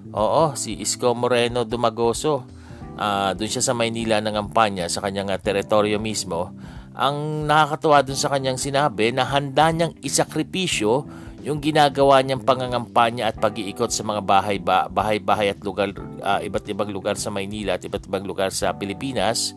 Oo, 0.09 0.57
si 0.57 0.81
Isko 0.81 1.13
Moreno 1.13 1.69
Dumagoso 1.69 2.59
uh, 2.99 3.31
doon 3.33 3.51
siya 3.51 3.65
sa 3.65 3.77
Maynila 3.77 4.19
ng 4.19 4.35
kampanya 4.35 4.91
sa 4.91 5.01
kanyang 5.05 5.31
uh, 5.31 5.39
teritoryo 5.39 6.03
mismo, 6.03 6.53
ang 6.99 7.47
nakakatuwa 7.47 8.03
doon 8.03 8.19
sa 8.19 8.33
kanyang 8.33 8.59
sinabi 8.59 9.15
na 9.15 9.29
handa 9.29 9.71
niyang 9.71 9.95
isakripisyo 10.03 11.07
yung 11.47 11.63
ginagawa 11.63 12.19
niyang 12.21 12.43
pangangampanya 12.43 13.31
at 13.31 13.39
pag-iikot 13.39 13.95
sa 13.95 14.03
mga 14.03 14.21
bahay 14.27 14.59
ba, 14.59 14.91
bahay-bahay 14.91 15.55
at 15.55 15.63
lugar 15.63 15.95
uh, 16.21 16.43
iba't 16.43 16.67
ibang 16.67 16.91
lugar 16.91 17.15
sa 17.15 17.31
Maynila 17.31 17.79
at 17.79 17.87
iba't 17.87 18.11
ibang 18.11 18.27
lugar 18.27 18.51
sa 18.51 18.75
Pilipinas 18.75 19.55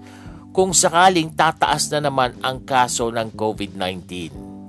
kung 0.54 0.78
sakaling 0.78 1.34
tataas 1.34 1.90
na 1.96 2.06
naman 2.06 2.38
ang 2.46 2.62
kaso 2.68 3.10
ng 3.10 3.34
COVID-19. 3.34 4.06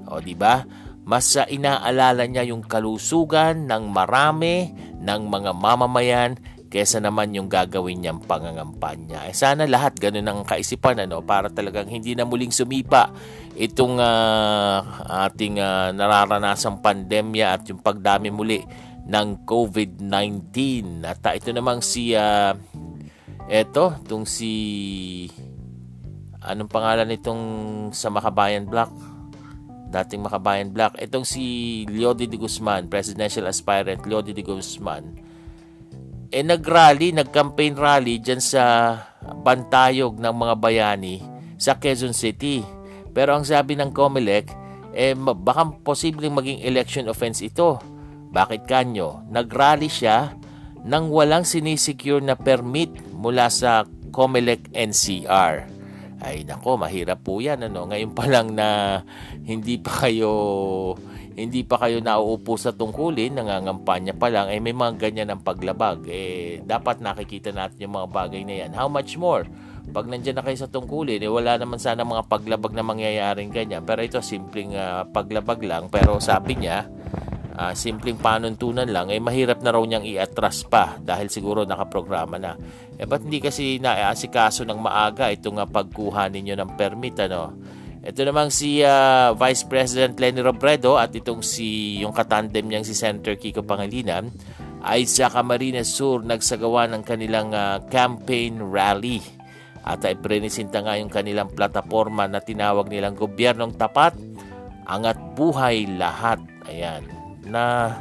O 0.08 0.22
di 0.22 0.32
ba? 0.32 0.64
Mas 1.02 1.34
inaalala 1.34 2.24
niya 2.30 2.46
yung 2.46 2.62
kalusugan 2.62 3.66
ng 3.66 3.90
marami 3.90 4.70
ng 5.02 5.20
mga 5.26 5.50
mamamayan 5.50 6.38
kesa 6.72 7.04
naman 7.04 7.36
yung 7.36 7.52
gagawin 7.52 8.00
niyang 8.00 8.24
pangangampanya. 8.24 9.28
Eh, 9.28 9.36
sana 9.36 9.68
lahat 9.68 9.92
ganun 10.00 10.24
ang 10.24 10.40
kaisipan 10.40 11.04
ano, 11.04 11.20
para 11.20 11.52
talagang 11.52 11.84
hindi 11.84 12.16
na 12.16 12.24
muling 12.24 12.48
sumipa 12.48 13.12
itong 13.60 14.00
uh, 14.00 14.80
ating 15.28 15.60
uh, 15.60 15.92
nararanasang 15.92 16.80
pandemya 16.80 17.60
at 17.60 17.68
yung 17.68 17.84
pagdami 17.84 18.32
muli 18.32 18.64
ng 19.04 19.44
COVID-19. 19.44 20.48
At 21.04 21.20
uh, 21.28 21.36
ito 21.36 21.52
namang 21.52 21.84
si 21.84 22.16
uh, 22.16 22.56
eto, 23.52 24.00
itong 24.08 24.24
si 24.24 24.52
anong 26.40 26.72
pangalan 26.72 27.04
nitong 27.04 27.42
sa 27.92 28.08
Makabayan 28.08 28.64
Black? 28.64 29.11
Dating 29.92 30.24
Makabayan 30.24 30.72
Black. 30.72 30.96
Itong 30.96 31.28
si 31.28 31.84
Leody 31.84 32.24
de 32.24 32.40
Guzman, 32.40 32.88
presidential 32.88 33.44
aspirant 33.44 34.00
Leody 34.08 34.32
de 34.32 34.40
Guzman 34.40 35.32
eh 36.32 36.40
nagrally, 36.40 37.12
nag-campaign 37.12 37.76
rally 37.76 38.16
dyan 38.16 38.40
sa 38.40 38.96
Bantayog 39.20 40.16
ng 40.16 40.32
mga 40.32 40.54
bayani 40.56 41.20
sa 41.60 41.76
Quezon 41.76 42.16
City. 42.16 42.64
Pero 43.12 43.36
ang 43.36 43.44
sabi 43.44 43.76
ng 43.76 43.92
COMELEC, 43.92 44.48
eh 44.96 45.12
baka 45.12 45.68
posibleng 45.84 46.32
maging 46.32 46.64
election 46.64 47.04
offense 47.12 47.44
ito. 47.44 47.76
Bakit 48.32 48.64
kanyo? 48.64 49.20
Nagrally 49.28 49.92
siya 49.92 50.32
nang 50.88 51.12
walang 51.12 51.44
sinisecure 51.44 52.24
na 52.24 52.32
permit 52.32 52.88
mula 53.12 53.52
sa 53.52 53.84
COMELEC 54.08 54.72
NCR. 54.72 55.68
Ay 56.22 56.46
nako, 56.46 56.78
mahirap 56.78 57.26
po 57.26 57.42
yan. 57.42 57.66
Ano? 57.66 57.90
Ngayon 57.90 58.14
pa 58.14 58.24
lang 58.30 58.54
na 58.54 59.02
hindi 59.42 59.76
pa 59.82 60.06
kayo 60.06 60.30
hindi 61.32 61.64
pa 61.64 61.80
kayo 61.80 61.98
nauupo 62.04 62.60
sa 62.60 62.76
tungkulin, 62.76 63.40
nangangampanya 63.40 64.12
pa 64.12 64.28
lang, 64.28 64.52
eh 64.52 64.60
may 64.60 64.76
mga 64.76 65.00
ganyan 65.00 65.32
ang 65.32 65.40
paglabag. 65.40 66.04
Eh, 66.04 66.60
dapat 66.60 67.00
nakikita 67.00 67.56
natin 67.56 67.88
yung 67.88 67.96
mga 67.96 68.08
bagay 68.12 68.42
na 68.44 68.54
yan. 68.64 68.70
How 68.76 68.88
much 68.92 69.16
more? 69.16 69.48
Pag 69.90 70.06
nandyan 70.12 70.38
na 70.38 70.44
kayo 70.44 70.60
sa 70.60 70.70
tungkulin, 70.70 71.24
eh 71.24 71.32
wala 71.32 71.58
naman 71.58 71.80
sana 71.80 72.06
mga 72.06 72.28
paglabag 72.28 72.72
na 72.76 72.84
mangyayaring 72.86 73.50
ganyan. 73.50 73.82
Pero 73.82 74.04
ito, 74.04 74.20
simpleng 74.20 74.76
uh, 74.76 75.08
paglabag 75.10 75.58
lang. 75.64 75.88
Pero 75.88 76.20
sabi 76.20 76.54
niya, 76.60 76.86
uh, 77.56 77.72
simpleng 77.76 78.18
panuntunan 78.18 78.88
lang, 78.88 79.12
eh 79.12 79.20
mahirap 79.20 79.60
na 79.60 79.72
raw 79.72 79.82
niyang 79.84 80.04
i-atras 80.04 80.64
pa 80.66 80.96
dahil 81.00 81.28
siguro 81.28 81.64
nakaprograma 81.68 82.36
na. 82.40 82.56
Eh 82.96 83.04
ba't 83.04 83.24
hindi 83.24 83.40
kasi 83.40 83.76
naasikaso 83.80 84.64
ng 84.64 84.80
maaga 84.80 85.28
itong 85.32 85.60
uh, 85.60 85.68
pagkuha 85.68 86.32
ninyo 86.32 86.54
ng 86.56 86.70
permit, 86.76 87.16
ano? 87.20 87.52
Ito 88.02 88.26
namang 88.26 88.50
si 88.50 88.82
uh, 88.82 89.30
Vice 89.38 89.62
President 89.70 90.18
Lenny 90.18 90.42
Robredo 90.42 90.98
at 90.98 91.14
itong 91.14 91.38
si 91.46 92.02
yung 92.02 92.10
katandem 92.10 92.66
niyang 92.66 92.82
si 92.82 92.98
Senator 92.98 93.38
Kiko 93.38 93.62
Pangilinan 93.62 94.26
ay 94.82 95.06
sa 95.06 95.30
Camarines 95.30 95.86
Sur 95.86 96.26
nagsagawa 96.26 96.90
ng 96.90 97.06
kanilang 97.06 97.54
uh, 97.54 97.78
campaign 97.86 98.58
rally. 98.58 99.22
At 99.86 100.02
ay 100.02 100.18
prenisinta 100.18 100.82
nga 100.82 100.98
yung 100.98 101.10
kanilang 101.10 101.54
plataforma 101.54 102.26
na 102.26 102.42
tinawag 102.42 102.90
nilang 102.90 103.14
gobyernong 103.14 103.78
tapat, 103.78 104.18
angat 104.86 105.18
buhay 105.38 105.86
lahat. 105.94 106.42
Ayan. 106.66 107.21
Na 107.46 107.94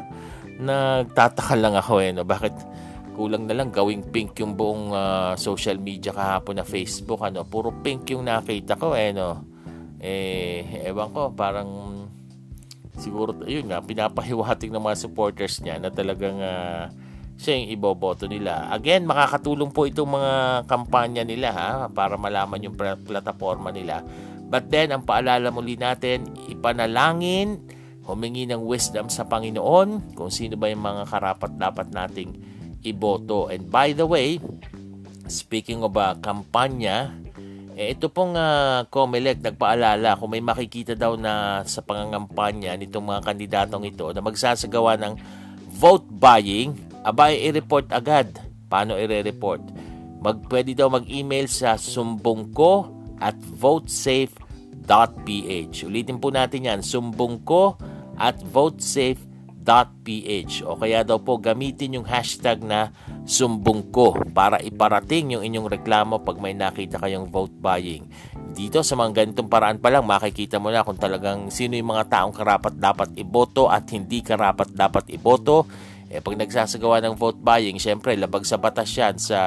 nagtataka 0.61 1.57
lang 1.57 1.73
ako 1.73 2.05
eh 2.05 2.13
no 2.13 2.21
bakit 2.21 2.53
kulang 3.17 3.49
na 3.49 3.57
lang 3.57 3.73
gawing 3.73 4.13
pink 4.13 4.37
yung 4.39 4.53
buong 4.53 4.93
uh, 4.93 5.33
social 5.33 5.81
media 5.81 6.13
kahapon 6.13 6.61
na 6.61 6.65
Facebook 6.65 7.17
ano 7.25 7.41
puro 7.41 7.73
pink 7.81 8.13
yung 8.13 8.29
nakita 8.29 8.77
ko 8.77 8.93
eh 8.93 9.09
no 9.09 9.41
eh 9.97 10.85
ewan 10.85 11.09
ko 11.09 11.33
parang 11.33 11.69
siguro 13.01 13.33
yun 13.49 13.73
nga 13.73 13.81
pinapahiwatig 13.81 14.69
ng 14.69 14.85
mga 14.85 15.01
supporters 15.01 15.65
niya 15.65 15.81
na 15.81 15.89
talagang 15.89 16.37
uh, 16.37 16.93
siya 17.41 17.57
yung 17.57 17.69
iboboto 17.73 18.29
nila. 18.29 18.69
Again, 18.69 19.09
makakatulong 19.09 19.73
po 19.73 19.89
itong 19.89 20.13
mga 20.13 20.33
kampanya 20.69 21.25
nila 21.25 21.49
ha 21.49 21.69
para 21.89 22.13
malaman 22.13 22.69
yung 22.69 22.77
plataforma 22.77 23.73
nila. 23.73 24.05
But 24.45 24.69
then, 24.69 24.93
ang 24.93 25.01
paalala 25.01 25.49
muli 25.49 25.73
natin, 25.73 26.29
ipanalangin, 26.45 27.65
humingi 28.05 28.49
ng 28.49 28.61
wisdom 28.65 29.07
sa 29.07 29.25
Panginoon 29.29 30.17
kung 30.17 30.31
sino 30.33 30.57
ba 30.57 30.69
yung 30.69 30.81
mga 30.81 31.03
karapat 31.09 31.51
dapat 31.57 31.87
nating 31.93 32.33
iboto. 32.81 33.47
And 33.47 33.69
by 33.69 33.93
the 33.93 34.09
way, 34.09 34.41
speaking 35.29 35.85
of 35.85 35.93
uh, 35.95 36.17
kampanya, 36.17 37.13
eh, 37.77 37.93
ito 37.95 38.11
pong 38.11 38.35
uh, 38.35 38.83
COMELEC 38.89 39.41
nagpaalala 39.41 40.19
kung 40.19 40.33
may 40.33 40.43
makikita 40.43 40.97
daw 40.97 41.15
na 41.15 41.63
sa 41.63 41.79
pangangampanya 41.81 42.75
nitong 42.75 43.05
mga 43.05 43.21
kandidatong 43.23 43.85
ito 43.87 44.11
na 44.11 44.21
magsasagawa 44.21 44.99
ng 44.99 45.13
vote 45.77 46.05
buying, 46.09 46.75
abay 47.05 47.39
i-report 47.47 47.89
agad. 47.93 48.27
Paano 48.67 48.99
i-report? 48.99 49.61
Mag, 50.21 50.45
pwede 50.51 50.77
daw 50.77 50.91
mag-email 50.93 51.49
sa 51.49 51.79
sumbongko 51.79 52.93
at 53.17 53.33
votesafe.ph. 54.91 55.87
Ulitin 55.87 56.19
po 56.19 56.35
natin 56.35 56.67
yan, 56.67 56.83
sumbongko 56.83 57.79
at 58.19 58.35
votesafe.ph 58.43 59.23
o 60.67 60.75
kaya 60.75 61.07
daw 61.07 61.15
po 61.23 61.39
gamitin 61.39 61.95
yung 61.95 62.03
hashtag 62.03 62.59
na 62.59 62.91
sumbong 63.23 63.87
ko 63.87 64.11
para 64.35 64.59
iparating 64.59 65.31
yung 65.37 65.47
inyong 65.47 65.71
reklamo 65.79 66.19
pag 66.19 66.43
may 66.43 66.51
nakita 66.51 66.99
kayong 66.99 67.31
vote 67.31 67.55
buying. 67.55 68.03
Dito 68.51 68.83
sa 68.83 68.99
mga 68.99 69.23
ganitong 69.23 69.47
paraan 69.47 69.79
pa 69.79 69.87
lang 69.87 70.03
makikita 70.03 70.59
mo 70.59 70.67
na 70.75 70.83
kung 70.83 70.99
talagang 70.99 71.47
sino 71.47 71.79
yung 71.79 71.95
mga 71.95 72.11
taong 72.11 72.35
karapat 72.35 72.75
dapat 72.75 73.15
iboto 73.15 73.71
at 73.71 73.87
hindi 73.95 74.19
karapat 74.19 74.75
dapat 74.75 75.07
iboto. 75.15 75.63
Eh, 76.11 76.19
pag 76.19 76.35
nagsasagawa 76.35 76.99
ng 77.07 77.15
vote 77.15 77.39
buying, 77.39 77.79
syempre 77.79 78.19
labag 78.19 78.43
sa 78.43 78.59
batas 78.59 78.91
yan 78.91 79.15
sa, 79.15 79.39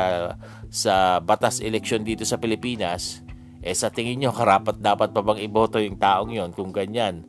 sa 0.73 1.21
batas 1.21 1.61
election 1.61 2.01
dito 2.01 2.25
sa 2.25 2.41
Pilipinas. 2.41 3.24
Eh 3.65 3.73
sa 3.73 3.89
tingin 3.89 4.21
nyo, 4.21 4.31
karapat 4.31 4.77
dapat 4.77 5.17
pa 5.17 5.25
bang 5.25 5.41
iboto 5.41 5.81
yung 5.81 5.97
taong 5.97 6.37
yon 6.37 6.53
kung 6.53 6.69
ganyan? 6.69 7.25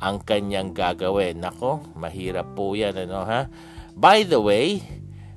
ang 0.00 0.16
kanyang 0.24 0.72
gagawin. 0.72 1.38
Nako, 1.38 1.84
mahirap 1.94 2.56
po 2.56 2.72
yan, 2.72 2.96
ano 3.06 3.22
ha? 3.28 3.46
By 3.92 4.24
the 4.24 4.40
way, 4.40 4.80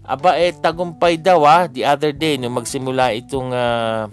aba 0.07 0.39
eh, 0.39 0.55
tagumpay 0.55 1.19
daw 1.19 1.43
ah, 1.43 1.67
the 1.67 1.83
other 1.83 2.15
day, 2.15 2.39
nung 2.39 2.55
magsimula 2.55 3.11
itong 3.19 3.51
uh, 3.51 4.07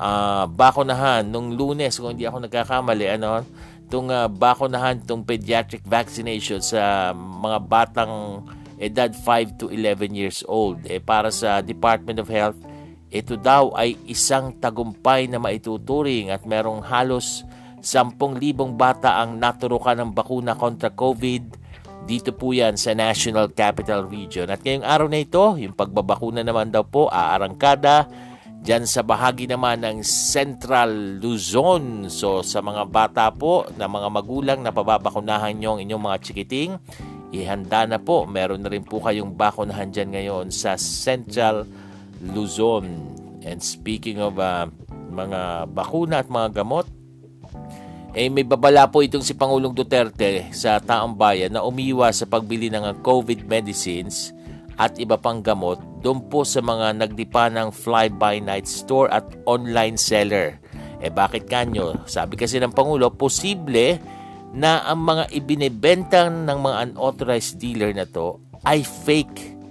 uh, 0.00 0.44
bakunahan, 0.48 1.28
nung 1.28 1.52
lunes, 1.52 2.00
kung 2.00 2.16
hindi 2.16 2.24
ako 2.24 2.48
nagkakamali, 2.48 3.06
ano, 3.20 3.44
itong 3.86 4.08
uh, 4.08 4.32
bakunahan, 4.32 5.04
itong 5.04 5.28
pediatric 5.28 5.84
vaccination 5.84 6.64
sa 6.64 7.12
mga 7.12 7.58
batang 7.68 8.48
edad 8.80 9.12
5 9.12 9.60
to 9.60 9.68
11 9.68 10.16
years 10.16 10.40
old. 10.48 10.80
Eh, 10.88 10.98
para 10.98 11.28
sa 11.28 11.60
Department 11.60 12.16
of 12.24 12.32
Health, 12.32 12.56
ito 13.12 13.36
daw 13.36 13.76
ay 13.76 14.00
isang 14.08 14.56
tagumpay 14.56 15.28
na 15.28 15.36
maituturing 15.36 16.32
at 16.32 16.48
merong 16.48 16.80
halos 16.80 17.44
10,000 17.84 18.16
bata 18.72 19.20
ang 19.20 19.36
naturukan 19.36 20.00
ng 20.00 20.10
bakuna 20.16 20.56
kontra 20.56 20.88
COVID. 20.88 21.60
Dito 22.08 22.32
po 22.32 22.56
yan 22.56 22.80
sa 22.80 22.96
National 22.96 23.52
Capital 23.52 24.08
Region. 24.08 24.48
At 24.48 24.64
ngayong 24.64 24.88
araw 24.88 25.06
na 25.12 25.20
ito, 25.20 25.44
yung 25.60 25.76
pagbabakuna 25.76 26.40
naman 26.40 26.72
daw 26.72 26.88
po, 26.88 27.12
aarangkada 27.12 28.08
dyan 28.64 28.88
sa 28.88 29.04
bahagi 29.04 29.44
naman 29.44 29.84
ng 29.84 30.00
Central 30.06 31.20
Luzon. 31.20 32.08
So 32.08 32.40
sa 32.40 32.64
mga 32.64 32.88
bata 32.88 33.28
po, 33.28 33.68
na 33.76 33.92
mga 33.92 34.08
magulang 34.08 34.64
na 34.64 34.72
pababakunahan 34.72 35.52
nyo 35.52 35.76
ang 35.76 35.80
inyong 35.84 36.00
mga 36.00 36.18
chikiting, 36.24 36.80
ihanda 37.28 37.84
na 37.84 38.00
po. 38.00 38.24
Meron 38.24 38.64
na 38.64 38.72
rin 38.72 38.88
po 38.88 39.04
kayong 39.04 39.36
bakunahan 39.36 39.92
dyan 39.92 40.16
ngayon 40.16 40.46
sa 40.48 40.80
Central 40.80 41.68
Luzon. 41.68 41.81
And 43.42 43.58
speaking 43.58 44.22
of 44.22 44.38
uh, 44.38 44.70
mga 45.10 45.70
bakuna 45.74 46.22
at 46.22 46.30
mga 46.30 46.62
gamot, 46.62 46.86
eh 48.12 48.28
may 48.28 48.44
babala 48.44 48.86
po 48.86 49.00
itong 49.00 49.24
si 49.24 49.32
Pangulong 49.32 49.72
Duterte 49.72 50.52
sa 50.52 50.78
taong 50.78 51.16
bayan 51.16 51.56
na 51.56 51.64
umiwas 51.64 52.22
sa 52.22 52.26
pagbili 52.28 52.68
ng 52.68 53.02
COVID 53.02 53.48
medicines 53.48 54.36
at 54.76 54.96
iba 55.00 55.16
pang 55.16 55.40
gamot 55.40 55.80
doon 56.04 56.28
po 56.28 56.44
sa 56.44 56.60
mga 56.60 56.98
nagdipa 56.98 57.48
ng 57.48 57.72
fly-by-night 57.72 58.68
store 58.68 59.08
at 59.12 59.24
online 59.48 59.96
seller. 59.96 60.60
Eh 61.02 61.10
bakit 61.10 61.48
kanyo? 61.48 62.04
Sabi 62.06 62.36
kasi 62.38 62.60
ng 62.60 62.74
Pangulo, 62.74 63.10
posible 63.10 63.98
na 64.52 64.84
ang 64.84 65.02
mga 65.02 65.32
ibinebenta 65.32 66.28
ng 66.28 66.58
mga 66.58 66.76
unauthorized 66.92 67.56
dealer 67.56 67.96
na 67.96 68.04
to 68.04 68.38
ay 68.62 68.84
fake. 68.84 69.61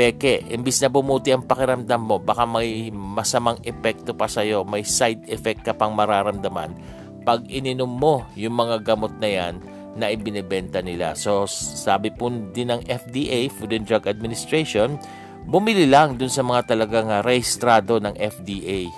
Peke, 0.00 0.40
imbis 0.48 0.80
na 0.80 0.88
bumuti 0.88 1.28
ang 1.28 1.44
pakiramdam 1.44 2.00
mo, 2.00 2.16
baka 2.16 2.48
may 2.48 2.88
masamang 2.88 3.60
epekto 3.68 4.16
pa 4.16 4.24
sa'yo, 4.24 4.64
may 4.64 4.80
side 4.80 5.28
effect 5.28 5.60
ka 5.60 5.76
pang 5.76 5.92
mararamdaman 5.92 6.72
pag 7.20 7.44
ininom 7.52 8.00
mo 8.00 8.24
yung 8.32 8.56
mga 8.56 8.80
gamot 8.80 9.12
na 9.20 9.28
yan 9.28 9.60
na 10.00 10.08
ibinebenta 10.08 10.80
nila. 10.80 11.12
So, 11.12 11.44
sabi 11.44 12.08
po 12.16 12.32
din 12.32 12.72
ng 12.72 12.88
FDA, 12.88 13.52
Food 13.52 13.76
and 13.76 13.84
Drug 13.84 14.08
Administration, 14.08 14.96
bumili 15.44 15.84
lang 15.84 16.16
dun 16.16 16.32
sa 16.32 16.40
mga 16.40 16.72
talagang 16.72 17.12
rehistrado 17.20 18.00
ng 18.00 18.16
FDA 18.16 18.88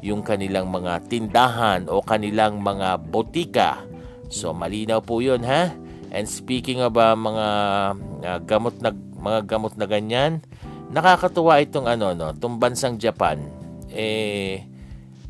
yung 0.00 0.24
kanilang 0.24 0.72
mga 0.72 1.04
tindahan 1.12 1.84
o 1.92 2.00
kanilang 2.00 2.64
mga 2.64 3.04
botika. 3.12 3.84
So, 4.32 4.56
malinaw 4.56 5.04
po 5.04 5.20
yun, 5.20 5.44
ha? 5.44 5.68
And 6.16 6.24
speaking 6.24 6.80
of 6.80 6.96
uh, 6.96 7.12
mga 7.12 7.46
uh, 8.24 8.38
gamot 8.48 8.80
na 8.80 8.96
mga 9.26 9.50
gamot 9.50 9.74
na 9.74 9.90
ganyan, 9.90 10.38
nakakatuwa 10.94 11.58
itong 11.58 11.90
ano 11.90 12.14
no, 12.14 12.30
itong 12.30 12.62
bansang 12.62 12.94
Japan. 13.02 13.42
Eh 13.90 14.62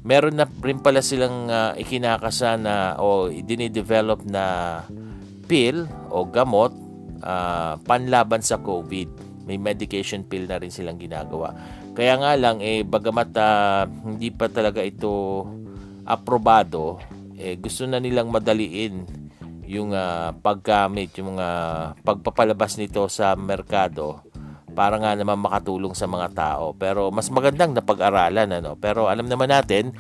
meron 0.07 0.39
na 0.39 0.47
rin 0.63 0.79
pala 0.79 1.03
silang 1.03 1.51
uh, 1.51 1.75
ikinakasa 1.75 2.55
na 2.55 2.95
o 3.03 3.27
dinidevelop 3.27 4.23
na 4.23 4.79
pill 5.51 5.91
o 6.15 6.23
gamot 6.31 6.71
uh, 7.27 7.75
panlaban 7.83 8.39
sa 8.39 8.63
COVID. 8.63 9.27
May 9.47 9.59
medication 9.59 10.23
pill 10.27 10.47
na 10.47 10.59
rin 10.63 10.71
silang 10.71 10.99
ginagawa. 10.99 11.55
Kaya 11.95 12.19
nga 12.19 12.35
lang, 12.35 12.59
eh, 12.61 12.83
bagamat 12.83 13.31
uh, 13.39 13.83
hindi 14.05 14.35
pa 14.35 14.51
talaga 14.51 14.83
ito 14.83 15.47
aprobado, 16.03 16.99
eh, 17.39 17.55
gusto 17.59 17.87
na 17.87 18.03
nilang 18.03 18.31
madaliin 18.31 19.26
yung 19.67 19.91
uh, 19.93 20.31
paggamit, 20.41 21.13
yung 21.19 21.37
uh, 21.37 21.93
pagpapalabas 22.07 22.79
nito 22.79 23.07
sa 23.11 23.35
merkado 23.35 24.23
para 24.77 25.01
nga 25.01 25.17
naman 25.17 25.41
makatulong 25.41 25.97
sa 25.97 26.05
mga 26.05 26.37
tao. 26.37 26.77
Pero 26.77 27.09
mas 27.11 27.27
magandang 27.33 27.73
na 27.73 27.83
pag-aralan 27.83 28.49
ano. 28.49 28.79
Pero 28.79 29.09
alam 29.09 29.27
naman 29.27 29.49
natin, 29.49 29.97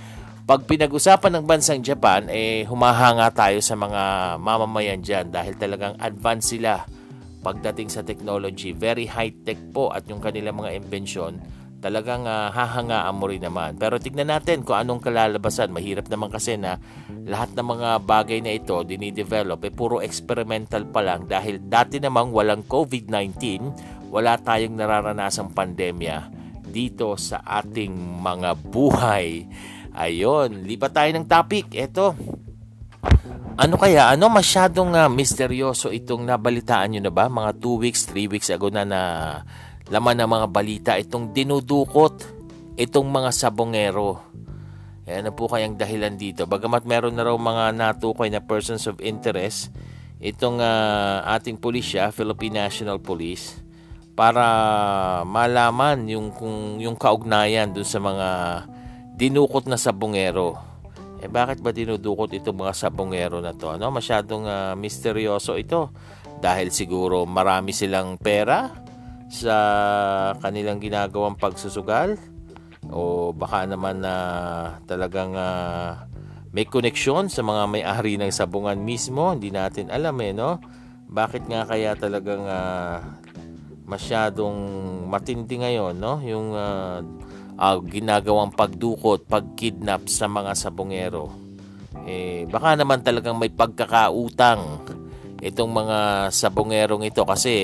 pag 0.46 0.62
pinag-usapan 0.62 1.40
ng 1.40 1.44
bansang 1.48 1.82
Japan, 1.82 2.30
eh 2.30 2.62
humahanga 2.70 3.32
tayo 3.34 3.58
sa 3.58 3.74
mga 3.74 4.36
mamamayan 4.38 5.02
diyan 5.02 5.34
dahil 5.34 5.58
talagang 5.58 5.98
advanced 5.98 6.54
sila 6.54 6.86
pagdating 7.42 7.90
sa 7.90 8.06
technology. 8.06 8.70
Very 8.70 9.10
high-tech 9.10 9.74
po 9.74 9.90
at 9.90 10.06
yung 10.06 10.22
kanilang 10.22 10.60
mga 10.62 10.78
invention 10.78 11.42
talagang 11.86 12.26
uh, 12.26 12.50
hahangaan 12.50 13.14
mo 13.14 13.30
rin 13.30 13.46
naman. 13.46 13.78
Pero 13.78 14.02
tignan 14.02 14.26
natin 14.26 14.66
kung 14.66 14.74
anong 14.74 15.06
kalalabasan. 15.06 15.70
Mahirap 15.70 16.10
naman 16.10 16.34
kasi 16.34 16.58
na 16.58 16.82
lahat 17.22 17.54
ng 17.54 17.62
mga 17.62 17.88
bagay 18.02 18.42
na 18.42 18.50
ito 18.50 18.74
dinidevelop 18.82 19.62
eh 19.62 19.70
puro 19.70 20.02
experimental 20.02 20.82
pa 20.90 21.06
lang 21.06 21.30
dahil 21.30 21.62
dati 21.62 22.02
namang 22.02 22.34
walang 22.34 22.66
COVID-19 22.66 23.38
wala 24.10 24.34
tayong 24.34 24.74
nararanasang 24.74 25.54
pandemya 25.54 26.34
dito 26.66 27.14
sa 27.14 27.46
ating 27.46 27.94
mga 28.18 28.58
buhay. 28.66 29.46
Ayon, 29.94 30.66
lipat 30.66 30.92
tayo 30.92 31.10
ng 31.14 31.26
topic. 31.30 31.70
Ito, 31.72 32.12
ano 33.56 33.74
kaya? 33.78 34.12
Ano 34.12 34.28
masyadong 34.28 34.92
uh, 34.92 35.08
misteryoso 35.08 35.88
itong 35.94 36.26
nabalitaan 36.26 36.98
nyo 36.98 37.00
na 37.06 37.12
ba? 37.14 37.30
Mga 37.30 37.56
2 37.62 37.82
weeks, 37.82 38.04
3 38.10 38.28
weeks 38.28 38.50
ago 38.50 38.68
na 38.68 38.84
na 38.84 39.00
laman 39.86 40.18
ng 40.18 40.30
mga 40.30 40.46
balita 40.50 40.92
itong 40.98 41.30
dinudukot 41.30 42.26
itong 42.76 43.08
mga 43.08 43.30
sabongero. 43.32 44.20
Yan 45.06 45.30
na 45.30 45.32
po 45.32 45.46
kayang 45.46 45.78
dahilan 45.78 46.18
dito. 46.18 46.50
Bagamat 46.50 46.82
meron 46.82 47.14
na 47.14 47.30
raw 47.30 47.36
mga 47.38 47.72
natukoy 47.78 48.26
na 48.26 48.42
persons 48.42 48.90
of 48.90 48.98
interest, 48.98 49.70
itong 50.18 50.58
uh, 50.58 51.22
ating 51.38 51.56
pulisya, 51.62 52.10
Philippine 52.10 52.66
National 52.66 52.98
Police, 52.98 53.62
para 54.18 54.42
malaman 55.22 56.10
yung 56.10 56.34
kung 56.34 56.82
yung 56.82 56.98
kaugnayan 56.98 57.70
dun 57.70 57.86
sa 57.86 58.02
mga 58.02 58.28
dinukot 59.14 59.70
na 59.70 59.78
sabongero. 59.78 60.58
Eh 61.22 61.30
bakit 61.30 61.62
ba 61.62 61.70
dinudukot 61.70 62.34
itong 62.34 62.66
mga 62.66 62.74
sabongero 62.74 63.38
na 63.38 63.54
to? 63.54 63.70
Ano, 63.72 63.94
masyadong 63.94 64.44
uh, 64.44 64.74
misteryoso 64.74 65.54
ito 65.54 65.94
dahil 66.42 66.74
siguro 66.74 67.24
marami 67.24 67.70
silang 67.70 68.18
pera 68.18 68.85
sa 69.26 69.56
kanilang 70.38 70.78
ginagawang 70.78 71.34
pagsusugal 71.34 72.14
o 72.86 73.34
baka 73.34 73.66
naman 73.66 74.02
na 74.02 74.14
talagang 74.86 75.34
uh, 75.34 76.06
may 76.54 76.64
koneksyon 76.64 77.28
sa 77.28 77.42
mga 77.42 77.68
may-ari 77.68 78.16
ng 78.16 78.30
sabungan 78.30 78.78
mismo, 78.78 79.34
hindi 79.34 79.50
natin 79.50 79.90
alam 79.90 80.16
eh 80.22 80.32
no. 80.32 80.62
Bakit 81.06 81.46
nga 81.50 81.66
kaya 81.66 81.94
talagang 81.94 82.46
uh, 82.46 82.98
masyadong 83.86 84.56
matindi 85.06 85.62
ngayon, 85.62 85.94
no? 85.94 86.18
Yung 86.24 86.50
uh, 86.56 86.98
uh, 87.56 87.78
ginagawang 87.86 88.50
pagdukot, 88.50 89.30
pagkidnap 89.30 90.10
sa 90.10 90.26
mga 90.26 90.52
sabongero. 90.58 91.30
Eh, 92.06 92.46
baka 92.50 92.74
naman 92.74 93.02
talagang 93.02 93.38
may 93.38 93.50
pagkakautang 93.50 94.82
itong 95.46 95.70
mga 95.70 95.98
sabongerong 96.34 97.06
ito 97.06 97.22
kasi 97.22 97.54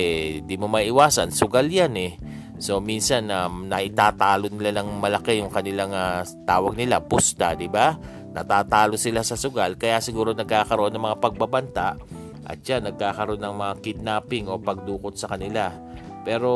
di 0.47 0.55
mo 0.55 0.71
maiwasan, 0.71 1.35
sugal 1.35 1.67
yan 1.67 1.93
eh. 1.99 2.15
So 2.63 2.79
minsan 2.79 3.27
um, 3.27 3.67
naitatalo 3.67 4.47
nila 4.47 4.79
lang 4.79 4.87
malaki 5.03 5.43
yung 5.43 5.51
kanilang 5.51 5.91
uh, 5.91 6.23
tawag 6.47 6.79
nila, 6.79 7.03
pusta, 7.03 7.59
di 7.59 7.67
ba? 7.67 7.91
Natatalo 8.31 8.95
sila 8.95 9.21
sa 9.21 9.35
sugal 9.35 9.75
kaya 9.75 9.99
siguro 9.99 10.31
nagkakaroon 10.31 10.95
ng 10.95 11.05
mga 11.11 11.17
pagbabanta 11.19 11.99
at 12.43 12.59
yan 12.63 12.87
nagkakaroon 12.87 13.43
ng 13.43 13.55
mga 13.55 13.73
kidnapping 13.83 14.47
o 14.47 14.55
pagdukot 14.59 15.19
sa 15.19 15.27
kanila. 15.31 15.75
Pero 16.23 16.51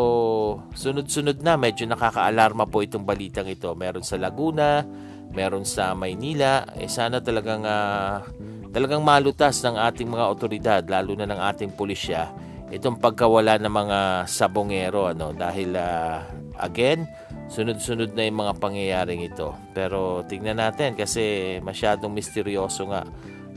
sunod-sunod 0.72 1.44
na 1.44 1.60
medyo 1.60 1.84
nakakaalarma 1.92 2.72
po 2.72 2.80
itong 2.88 3.04
balitang 3.04 3.52
ito. 3.52 3.68
Meron 3.76 4.04
sa 4.04 4.16
Laguna, 4.16 4.88
meron 5.36 5.68
sa 5.68 5.92
Maynila. 5.92 6.63
Eh 6.80 6.88
sana 6.88 7.20
talagang 7.20 7.68
uh, 7.68 8.24
talagang 8.72 9.04
malutas 9.04 9.60
ng 9.64 9.76
ating 9.76 10.08
mga 10.08 10.26
otoridad, 10.28 10.82
lalo 10.86 11.14
na 11.16 11.28
ng 11.28 11.42
ating 11.54 11.72
pulisya, 11.74 12.32
itong 12.68 13.00
pagkawala 13.00 13.56
ng 13.60 13.72
mga 13.72 14.00
sabongero 14.28 15.08
ano 15.08 15.32
dahil 15.32 15.72
uh, 15.72 16.20
again 16.60 17.08
sunod-sunod 17.48 18.12
na 18.12 18.28
yung 18.28 18.44
mga 18.44 18.54
pangyayaring 18.60 19.24
ito. 19.24 19.56
Pero 19.72 20.28
tingnan 20.28 20.60
natin 20.60 21.00
kasi 21.00 21.58
masyadong 21.64 22.12
misteryoso 22.12 22.92
nga 22.92 23.08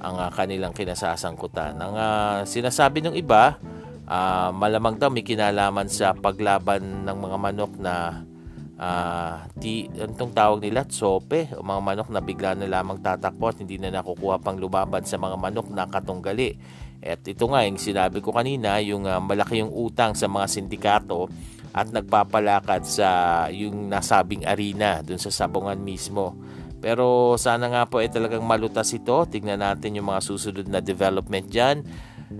ang 0.01 0.16
uh, 0.16 0.31
kanilang 0.31 0.70
kinasasangkutan. 0.70 1.75
Ang 1.77 1.94
uh, 1.99 2.38
sinasabi 2.46 3.03
ng 3.03 3.18
iba, 3.18 3.59
uh, 4.07 4.55
malamang 4.55 4.96
daw 4.96 5.11
may 5.11 5.27
kinalaman 5.27 5.90
sa 5.90 6.14
paglaban 6.14 7.05
ng 7.05 7.16
mga 7.18 7.37
manok 7.37 7.73
na 7.83 8.25
uh, 8.80 9.44
ti, 9.60 9.92
tawag 10.32 10.64
nila, 10.64 10.88
tsope, 10.88 11.52
o 11.52 11.60
mga 11.60 11.80
manok 11.84 12.08
na 12.08 12.24
bigla 12.24 12.56
na 12.56 12.66
lamang 12.66 13.04
tatakbo 13.04 13.52
at 13.52 13.60
hindi 13.60 13.76
na 13.76 13.92
nakukuha 13.92 14.40
pang 14.40 14.56
lumaban 14.56 15.04
sa 15.04 15.20
mga 15.20 15.36
manok 15.36 15.68
na 15.68 15.84
katunggali. 15.84 16.56
At 17.00 17.20
ito 17.28 17.44
nga, 17.48 17.64
yung 17.68 17.80
sinabi 17.80 18.24
ko 18.24 18.32
kanina, 18.32 18.80
yung 18.80 19.04
uh, 19.04 19.20
malaki 19.20 19.60
yung 19.60 19.72
utang 19.72 20.16
sa 20.16 20.28
mga 20.28 20.48
sindikato 20.48 21.28
at 21.70 21.92
nagpapalakad 21.92 22.82
sa 22.82 23.08
yung 23.54 23.86
nasabing 23.86 24.42
arena 24.42 25.04
dun 25.06 25.20
sa 25.20 25.30
sabungan 25.30 25.78
mismo. 25.78 26.34
Pero 26.80 27.36
sana 27.36 27.68
nga 27.68 27.84
po 27.84 28.00
ay 28.00 28.08
eh, 28.08 28.12
talagang 28.12 28.42
malutas 28.42 28.88
ito. 28.96 29.28
Tingnan 29.28 29.60
natin 29.60 30.00
yung 30.00 30.08
mga 30.08 30.24
susunod 30.24 30.66
na 30.66 30.80
development 30.80 31.46
dyan. 31.46 31.84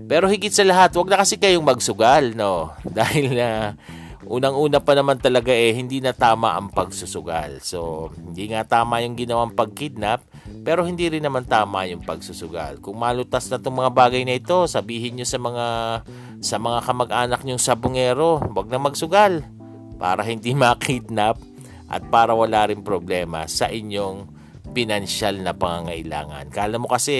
Pero 0.09 0.25
higit 0.25 0.49
sa 0.49 0.65
lahat, 0.65 0.97
wag 0.97 1.09
na 1.13 1.21
kasi 1.21 1.37
kayong 1.37 1.63
magsugal, 1.63 2.33
no? 2.33 2.73
Dahil 2.97 3.37
na 3.37 3.77
uh, 3.77 4.00
unang-una 4.31 4.79
pa 4.79 4.95
naman 4.95 5.19
talaga 5.19 5.51
eh, 5.51 5.75
hindi 5.75 5.99
na 5.99 6.15
tama 6.15 6.55
ang 6.55 6.71
pagsusugal. 6.71 7.59
So, 7.59 8.09
hindi 8.15 8.47
nga 8.47 8.63
tama 8.63 9.03
yung 9.03 9.19
ginawang 9.19 9.51
pagkidnap, 9.51 10.23
pero 10.63 10.87
hindi 10.87 11.11
rin 11.11 11.27
naman 11.27 11.43
tama 11.43 11.83
yung 11.91 11.99
pagsusugal. 11.99 12.79
Kung 12.79 12.95
malutas 12.95 13.51
na 13.51 13.59
itong 13.59 13.83
mga 13.83 13.91
bagay 13.91 14.23
na 14.23 14.39
ito, 14.39 14.63
sabihin 14.71 15.19
nyo 15.19 15.27
sa 15.27 15.35
mga 15.35 15.65
sa 16.41 16.55
mga 16.57 16.79
kamag-anak 16.87 17.41
nyong 17.43 17.61
sabungero, 17.61 18.39
wag 18.55 18.71
na 18.71 18.79
magsugal 18.79 19.43
para 19.99 20.23
hindi 20.23 20.55
makidnap 20.63 21.35
at 21.91 22.01
para 22.07 22.31
wala 22.31 22.71
rin 22.71 22.79
problema 22.81 23.45
sa 23.51 23.67
inyong 23.67 24.39
pinansyal 24.71 25.43
na 25.43 25.51
pangangailangan. 25.51 26.47
Kala 26.47 26.79
mo 26.79 26.87
kasi 26.87 27.13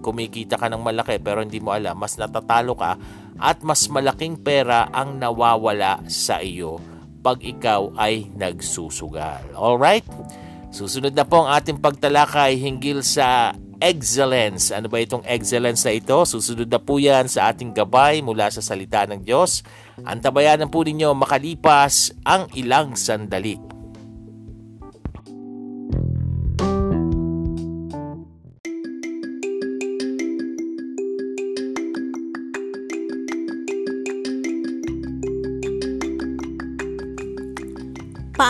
kumikita 0.00 0.56
ka 0.56 0.72
ng 0.72 0.80
malaki 0.80 1.20
pero 1.20 1.44
hindi 1.44 1.60
mo 1.60 1.76
alam, 1.76 1.92
mas 2.00 2.16
natatalo 2.16 2.72
ka 2.72 2.96
at 3.40 3.60
mas 3.60 3.88
malaking 3.88 4.40
pera 4.40 4.88
ang 4.92 5.20
nawawala 5.20 6.04
sa 6.08 6.40
iyo 6.40 6.80
pag 7.20 7.42
ikaw 7.42 7.90
ay 7.98 8.30
nagsusugal. 8.38 9.42
Alright? 9.56 10.06
Susunod 10.70 11.16
na 11.16 11.26
po 11.26 11.42
ang 11.42 11.50
ating 11.56 11.82
pagtalakay 11.82 12.54
hinggil 12.54 13.02
sa 13.02 13.56
excellence. 13.80 14.72
Ano 14.72 14.88
ba 14.88 15.02
itong 15.02 15.24
excellence 15.26 15.84
na 15.84 15.96
ito? 15.96 16.16
Susunod 16.22 16.68
na 16.68 16.80
po 16.80 17.02
yan 17.02 17.28
sa 17.28 17.50
ating 17.52 17.74
gabay 17.74 18.22
mula 18.22 18.48
sa 18.48 18.62
salita 18.64 19.04
ng 19.08 19.24
Diyos. 19.24 19.66
Antabayanan 20.04 20.68
po 20.70 20.84
ninyo 20.84 21.12
makalipas 21.16 22.12
ang 22.24 22.48
ilang 22.54 22.94
sandali. 22.94 23.75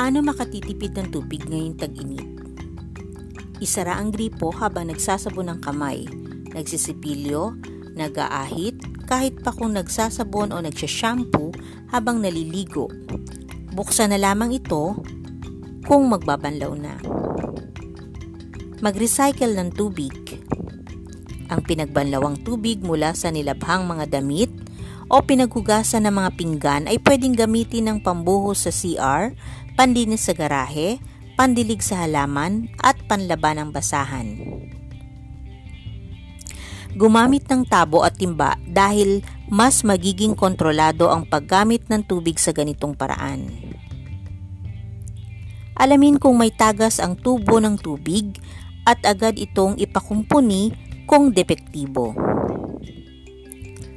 Paano 0.07 0.23
makatitipid 0.23 0.95
ng 0.95 1.11
tubig 1.11 1.43
ngayong 1.51 1.83
tag-init? 1.83 2.31
Isara 3.59 3.99
ang 3.99 4.15
gripo 4.15 4.55
habang 4.55 4.87
nagsasabon 4.87 5.51
ng 5.51 5.59
kamay, 5.59 6.07
nagsisipilyo, 6.55 7.59
nag-aahit, 7.99 9.03
kahit 9.11 9.43
pa 9.43 9.51
kung 9.51 9.75
nagsasabon 9.75 10.55
o 10.55 10.63
nagsashampoo 10.63 11.51
habang 11.91 12.23
naliligo. 12.23 12.87
Buksan 13.75 14.15
na 14.15 14.23
lamang 14.23 14.55
ito 14.55 14.95
kung 15.91 16.07
magbabanlaw 16.07 16.73
na. 16.79 17.03
Mag-recycle 18.79 19.59
ng 19.59 19.75
tubig. 19.75 20.15
Ang 21.51 21.67
pinagbanlawang 21.67 22.47
tubig 22.47 22.79
mula 22.79 23.11
sa 23.11 23.35
nilabhang 23.35 23.91
mga 23.91 24.23
damit 24.23 24.55
o 25.11 25.19
pinaghugasan 25.19 26.07
ng 26.07 26.15
mga 26.15 26.31
pinggan 26.39 26.83
ay 26.87 27.03
pwedeng 27.03 27.35
gamitin 27.35 27.91
ng 27.91 27.99
pambuhos 28.07 28.67
sa 28.67 28.71
CR 28.71 29.35
pandinis 29.77 30.27
sa 30.27 30.33
garahe, 30.33 30.99
pandilig 31.37 31.85
sa 31.85 32.03
halaman, 32.09 32.73
at 32.81 32.97
panlaban 33.05 33.61
ng 33.61 33.71
basahan. 33.71 34.41
Gumamit 36.97 37.45
ng 37.45 37.69
tabo 37.69 38.09
at 38.09 38.17
timba 38.17 38.57
dahil 38.65 39.21
mas 39.53 39.85
magiging 39.85 40.33
kontrolado 40.33 41.13
ang 41.13 41.29
paggamit 41.29 41.85
ng 41.93 42.01
tubig 42.09 42.41
sa 42.41 42.57
ganitong 42.57 42.97
paraan. 42.97 43.53
Alamin 45.77 46.17
kung 46.17 46.41
may 46.41 46.49
tagas 46.49 46.97
ang 46.97 47.21
tubo 47.21 47.61
ng 47.61 47.77
tubig 47.77 48.41
at 48.89 48.97
agad 49.05 49.37
itong 49.37 49.77
ipakumpuni 49.77 50.73
kung 51.05 51.37
depektibo. 51.37 52.17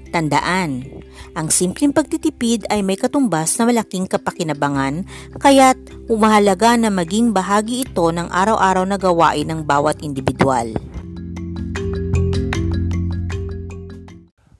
Tandaan, 0.09 0.89
ang 1.37 1.47
simpleng 1.53 1.93
pagtitipid 1.93 2.65
ay 2.73 2.81
may 2.81 2.97
katumbas 2.97 3.61
na 3.61 3.69
malaking 3.69 4.09
kapakinabangan 4.09 5.05
kaya't 5.37 5.77
umahalaga 6.09 6.73
na 6.81 6.89
maging 6.89 7.29
bahagi 7.29 7.85
ito 7.85 8.09
ng 8.09 8.25
araw-araw 8.33 8.89
na 8.89 8.97
gawain 8.97 9.45
ng 9.45 9.61
bawat 9.61 10.01
individual. 10.01 10.73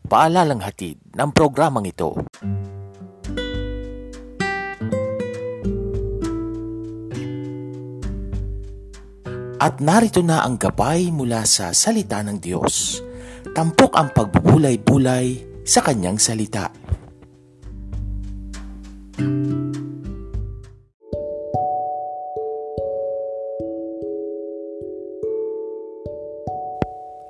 Paalalang 0.06 0.62
hatid 0.62 1.02
ng 1.18 1.30
programang 1.34 1.90
ito. 1.90 2.14
At 9.60 9.84
narito 9.84 10.24
na 10.24 10.48
ang 10.48 10.56
gabay 10.56 11.12
mula 11.12 11.44
sa 11.44 11.76
salita 11.76 12.24
ng 12.24 12.40
Diyos. 12.40 13.09
Tampok 13.60 13.92
ang 13.92 14.08
pagbubulay-bulay 14.16 15.36
sa 15.68 15.84
kanyang 15.84 16.16
salita. 16.16 16.72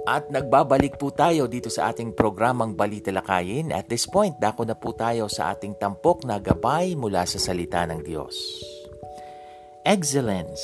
At 0.06 0.30
nagbabalik 0.30 1.02
po 1.02 1.10
tayo 1.10 1.50
dito 1.50 1.74
sa 1.74 1.90
ating 1.90 2.14
programang 2.14 2.78
Balitalakayin. 2.78 3.74
At 3.74 3.90
this 3.90 4.06
point, 4.06 4.38
dako 4.38 4.70
na 4.70 4.78
po 4.78 4.94
tayo 4.94 5.26
sa 5.34 5.58
ating 5.58 5.82
tampok 5.82 6.30
na 6.30 6.38
gabay 6.38 6.94
mula 6.94 7.26
sa 7.26 7.42
salita 7.42 7.82
ng 7.90 8.06
Diyos. 8.06 8.38
Excellence. 9.82 10.62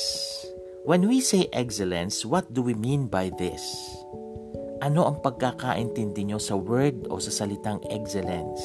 When 0.86 1.10
we 1.10 1.26
say 1.26 1.50
excellence, 1.50 2.22
what 2.22 2.54
do 2.54 2.62
we 2.62 2.78
mean 2.78 3.10
by 3.10 3.34
this? 3.34 3.66
Ano 4.84 5.08
ang 5.08 5.24
pagkakaintindi 5.24 6.28
nyo 6.28 6.40
sa 6.40 6.60
word 6.60 7.08
o 7.08 7.16
sa 7.16 7.32
salitang 7.32 7.80
excellence? 7.88 8.60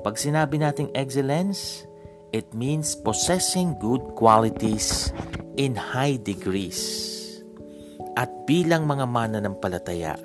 Pag 0.00 0.16
sinabi 0.16 0.56
nating 0.56 0.88
excellence, 0.96 1.84
it 2.32 2.48
means 2.56 2.96
possessing 2.96 3.76
good 3.76 4.00
qualities 4.16 5.12
in 5.60 5.76
high 5.76 6.16
degrees. 6.16 6.80
At 8.16 8.32
bilang 8.48 8.88
mga 8.88 9.04
mananampalataya, 9.04 10.16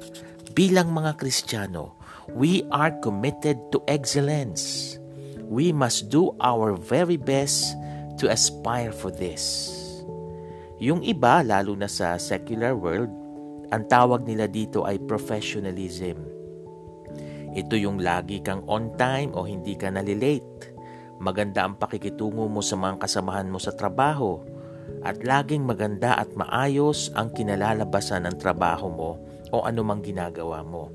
bilang 0.56 0.96
mga 0.96 1.20
Kristiyano, 1.20 2.00
we 2.32 2.64
are 2.72 2.96
committed 3.04 3.60
to 3.76 3.84
excellence. 3.92 4.96
We 5.52 5.76
must 5.76 6.08
do 6.08 6.32
our 6.40 6.80
very 6.80 7.20
best 7.20 7.76
to 8.24 8.32
aspire 8.32 8.96
for 8.96 9.12
this. 9.12 9.68
Yung 10.80 11.04
iba, 11.04 11.44
lalo 11.44 11.76
na 11.76 11.92
sa 11.92 12.16
secular 12.16 12.72
world, 12.72 13.12
ang 13.70 13.86
tawag 13.86 14.26
nila 14.26 14.50
dito 14.50 14.82
ay 14.86 14.98
professionalism. 15.06 16.40
Ito 17.54 17.74
yung 17.78 18.02
lagi 18.02 18.42
kang 18.42 18.66
on 18.70 18.94
time 18.98 19.34
o 19.34 19.46
hindi 19.46 19.74
ka 19.74 19.90
nalilate. 19.90 20.74
Maganda 21.22 21.66
ang 21.66 21.78
pakikitungo 21.78 22.46
mo 22.46 22.62
sa 22.62 22.78
mga 22.78 23.02
kasamahan 23.02 23.50
mo 23.50 23.58
sa 23.58 23.74
trabaho 23.74 24.42
at 25.02 25.22
laging 25.22 25.66
maganda 25.66 26.18
at 26.18 26.34
maayos 26.38 27.10
ang 27.18 27.34
kinalalabasan 27.34 28.30
ng 28.30 28.36
trabaho 28.38 28.88
mo 28.90 29.12
o 29.50 29.66
anumang 29.66 30.06
ginagawa 30.06 30.62
mo. 30.62 30.94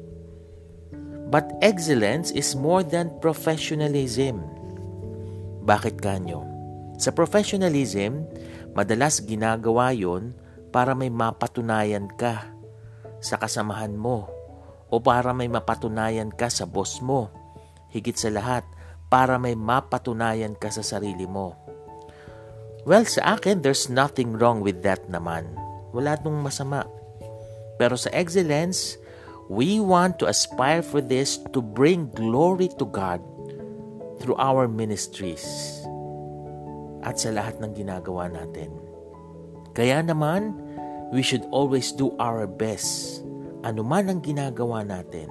But 1.30 1.50
excellence 1.58 2.30
is 2.30 2.54
more 2.54 2.87
than 2.87 3.10
professionalism. 3.18 4.44
Bakit 5.66 5.98
kanyo? 5.98 6.46
Sa 7.00 7.10
professionalism, 7.10 8.22
madalas 8.76 9.18
ginagawa 9.24 9.90
yon 9.90 10.37
para 10.70 10.94
may 10.94 11.10
mapatunayan 11.10 12.06
ka 12.14 12.53
sa 13.24 13.40
kasamahan 13.40 13.96
mo 13.96 14.28
o 14.92 15.00
para 15.00 15.32
may 15.32 15.48
mapatunayan 15.48 16.28
ka 16.28 16.52
sa 16.52 16.68
boss 16.68 17.00
mo. 17.00 17.32
Higit 17.88 18.20
sa 18.20 18.28
lahat, 18.28 18.68
para 19.08 19.40
may 19.40 19.56
mapatunayan 19.56 20.52
ka 20.60 20.68
sa 20.68 20.84
sarili 20.84 21.24
mo. 21.24 21.56
Well, 22.84 23.08
sa 23.08 23.40
akin, 23.40 23.64
there's 23.64 23.88
nothing 23.88 24.37
wrong 24.37 24.60
with 24.60 24.84
that 24.84 25.08
naman. 25.08 25.48
Wala 25.96 26.20
nung 26.20 26.44
masama. 26.44 26.84
Pero 27.80 27.96
sa 27.96 28.12
excellence, 28.12 29.00
we 29.48 29.80
want 29.80 30.20
to 30.20 30.28
aspire 30.28 30.84
for 30.84 31.00
this 31.00 31.40
to 31.56 31.64
bring 31.64 32.12
glory 32.12 32.68
to 32.76 32.84
God 32.84 33.24
through 34.20 34.37
our 34.37 34.68
ministries 34.68 35.44
at 37.04 37.20
sa 37.20 37.32
lahat 37.32 37.60
ng 37.60 37.72
ginagawa 37.72 38.28
natin. 38.28 38.72
Kaya 39.72 40.00
naman, 40.00 40.63
we 41.14 41.22
should 41.22 41.46
always 41.55 41.94
do 41.94 42.11
our 42.18 42.42
best. 42.50 43.22
Ano 43.62 43.87
man 43.87 44.11
ang 44.11 44.18
ginagawa 44.18 44.83
natin. 44.83 45.31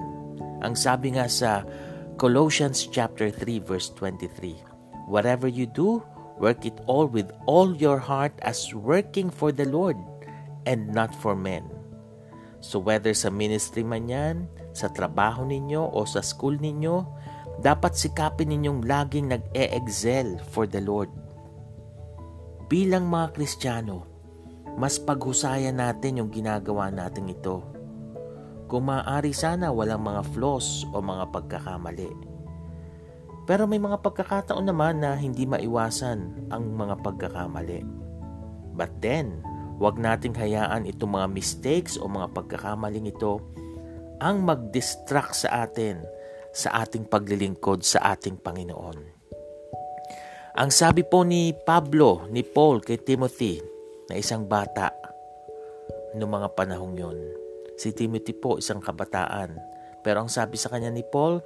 Ang 0.64 0.72
sabi 0.72 1.12
nga 1.12 1.28
sa 1.28 1.60
Colossians 2.16 2.88
chapter 2.88 3.28
3 3.28 3.60
verse 3.60 3.92
23, 3.92 4.56
Whatever 5.12 5.44
you 5.44 5.68
do, 5.68 6.00
work 6.40 6.64
it 6.64 6.80
all 6.88 7.04
with 7.04 7.28
all 7.44 7.76
your 7.76 8.00
heart 8.00 8.32
as 8.40 8.72
working 8.72 9.28
for 9.28 9.52
the 9.52 9.68
Lord 9.68 10.00
and 10.64 10.88
not 10.88 11.12
for 11.20 11.36
men. 11.36 11.68
So 12.64 12.80
whether 12.80 13.12
sa 13.12 13.28
ministry 13.28 13.84
man 13.84 14.08
yan, 14.08 14.48
sa 14.72 14.88
trabaho 14.88 15.44
ninyo 15.44 15.84
o 15.84 16.08
sa 16.08 16.24
school 16.24 16.56
ninyo, 16.56 17.04
dapat 17.60 17.92
sikapin 17.92 18.56
ninyong 18.56 18.88
laging 18.88 19.36
nag-e-excel 19.36 20.40
for 20.48 20.64
the 20.64 20.80
Lord. 20.80 21.12
Bilang 22.72 23.12
mga 23.12 23.36
Kristiyano, 23.36 24.13
mas 24.74 24.98
paghusayan 24.98 25.78
natin 25.78 26.18
yung 26.18 26.30
ginagawa 26.30 26.90
natin 26.90 27.30
ito. 27.30 27.62
Kung 28.66 28.90
maaari 28.90 29.30
sana 29.30 29.70
walang 29.70 30.02
mga 30.02 30.22
flaws 30.34 30.82
o 30.90 30.98
mga 30.98 31.30
pagkakamali. 31.30 32.10
Pero 33.44 33.68
may 33.68 33.78
mga 33.78 34.00
pagkakataon 34.00 34.66
naman 34.66 35.04
na 35.04 35.14
hindi 35.14 35.44
maiwasan 35.44 36.48
ang 36.48 36.64
mga 36.74 37.04
pagkakamali. 37.04 37.84
But 38.74 38.98
then, 39.04 39.44
wag 39.78 40.00
nating 40.00 40.34
hayaan 40.34 40.88
itong 40.88 41.12
mga 41.12 41.28
mistakes 41.30 41.94
o 42.00 42.08
mga 42.08 42.32
pagkakamaling 42.34 43.12
ito 43.12 43.38
ang 44.18 44.42
mag-distract 44.42 45.36
sa 45.36 45.68
atin 45.68 46.02
sa 46.54 46.86
ating 46.86 47.04
paglilingkod 47.10 47.82
sa 47.82 48.14
ating 48.14 48.40
Panginoon. 48.40 48.98
Ang 50.54 50.70
sabi 50.70 51.02
po 51.02 51.26
ni 51.26 51.50
Pablo, 51.50 52.30
ni 52.30 52.46
Paul 52.46 52.78
kay 52.78 53.02
Timothy, 53.02 53.73
na 54.10 54.20
isang 54.20 54.44
bata 54.44 54.92
noong 56.14 56.32
mga 56.32 56.48
panahong 56.54 56.94
yon. 56.94 57.18
Si 57.74 57.90
Timothy 57.90 58.36
po 58.36 58.58
isang 58.58 58.78
kabataan. 58.78 59.58
Pero 60.04 60.22
ang 60.22 60.30
sabi 60.30 60.54
sa 60.60 60.70
kanya 60.70 60.92
ni 60.92 61.02
Paul, 61.02 61.42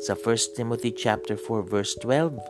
Sa 0.00 0.16
1 0.16 0.56
Timothy 0.56 0.96
chapter 0.96 1.36
4 1.36 1.66
verse 1.66 1.92
12, 2.00 2.40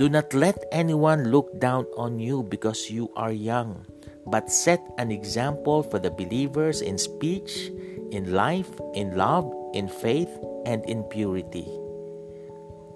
Do 0.00 0.08
not 0.08 0.32
let 0.32 0.56
anyone 0.72 1.28
look 1.28 1.52
down 1.60 1.84
on 1.92 2.16
you 2.16 2.40
because 2.46 2.88
you 2.88 3.12
are 3.20 3.32
young, 3.32 3.84
but 4.24 4.48
set 4.48 4.80
an 4.96 5.12
example 5.12 5.84
for 5.84 6.00
the 6.00 6.08
believers 6.08 6.80
in 6.80 6.96
speech, 6.96 7.68
in 8.16 8.32
life, 8.32 8.72
in 8.96 9.12
love, 9.12 9.44
in 9.76 9.92
faith, 9.92 10.30
and 10.64 10.84
in 10.88 11.04
purity. 11.12 11.68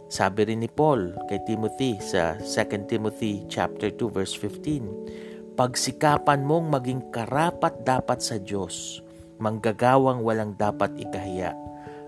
Sabi 0.09 0.49
rin 0.49 0.65
ni 0.65 0.71
Paul 0.73 1.13
kay 1.29 1.39
Timothy 1.45 2.01
sa 2.01 2.41
2 2.41 2.91
Timothy 2.91 3.45
chapter 3.53 3.93
2 3.93 4.11
verse 4.11 4.33
15, 4.33 5.30
Pagsikapan 5.61 6.41
mong 6.41 6.73
maging 6.73 7.13
karapat 7.13 7.85
dapat 7.85 8.25
sa 8.25 8.41
Diyos, 8.41 9.05
manggagawang 9.37 10.25
walang 10.25 10.57
dapat 10.57 10.89
ikahiya, 10.97 11.53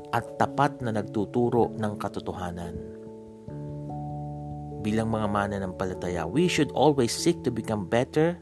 at 0.09 0.25
tapat 0.41 0.81
na 0.81 0.89
nagtuturo 0.97 1.69
ng 1.77 2.01
katotohanan. 2.01 2.73
Bilang 4.81 5.13
mga 5.13 5.29
mana 5.29 5.61
ng 5.61 5.77
palataya, 5.77 6.25
we 6.25 6.49
should 6.49 6.73
always 6.73 7.13
seek 7.13 7.45
to 7.45 7.53
become 7.53 7.85
better 7.85 8.41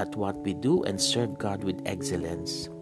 at 0.00 0.08
what 0.16 0.40
we 0.40 0.56
do 0.56 0.80
and 0.88 0.96
serve 0.96 1.36
God 1.36 1.60
with 1.60 1.76
excellence. 1.84 2.72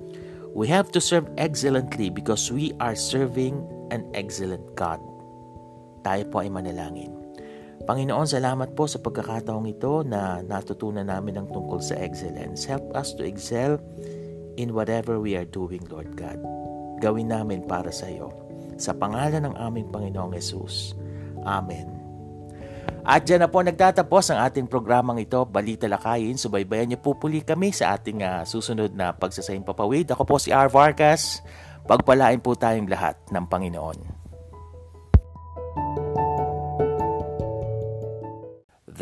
We 0.55 0.71
have 0.71 0.95
to 0.95 1.03
serve 1.03 1.27
excellently 1.43 2.07
because 2.07 2.55
we 2.55 2.71
are 2.79 2.95
serving 2.95 3.67
an 3.91 4.07
excellent 4.15 4.79
God. 4.79 5.03
Tayo 6.07 6.23
po 6.31 6.47
ay 6.47 6.55
manalangin. 6.55 7.22
Panginoon, 7.83 8.31
salamat 8.31 8.79
po 8.79 8.87
sa 8.87 9.03
pagkakataong 9.03 9.67
ito 9.67 10.07
na 10.07 10.39
natutunan 10.39 11.03
namin 11.03 11.43
ang 11.43 11.47
tungkol 11.51 11.83
sa 11.83 11.99
excellence. 11.99 12.63
Help 12.63 12.95
us 12.95 13.11
to 13.19 13.27
excel 13.27 13.83
in 14.55 14.71
whatever 14.71 15.19
we 15.19 15.35
are 15.35 15.49
doing, 15.49 15.83
Lord 15.91 16.15
God. 16.15 16.39
Gawin 17.03 17.35
namin 17.35 17.67
para 17.67 17.91
sa 17.91 18.07
iyo. 18.07 18.31
Sa 18.79 18.95
pangalan 18.95 19.51
ng 19.51 19.59
aming 19.59 19.91
Panginoong 19.91 20.31
Yesus. 20.39 20.95
Amen. 21.43 21.91
At 23.03 23.27
dyan 23.27 23.43
na 23.43 23.51
po 23.51 23.59
nagtatapos 23.67 24.31
ang 24.31 24.47
ating 24.47 24.71
programang 24.71 25.19
ito, 25.19 25.43
Balita 25.43 25.91
Lakayin. 25.91 26.39
Subaybayan 26.39 26.95
niyo 26.95 27.03
po 27.03 27.19
puli 27.19 27.43
kami 27.43 27.75
sa 27.75 27.99
ating 27.99 28.23
uh, 28.23 28.47
susunod 28.47 28.95
na 28.95 29.11
pagsasayang 29.11 29.67
papawid. 29.67 30.07
Ako 30.15 30.23
po 30.23 30.39
si 30.39 30.55
R. 30.55 30.71
Vargas. 30.71 31.43
Pagpalain 31.83 32.39
po 32.39 32.55
tayong 32.55 32.87
lahat 32.87 33.19
ng 33.35 33.43
Panginoon. 33.43 34.22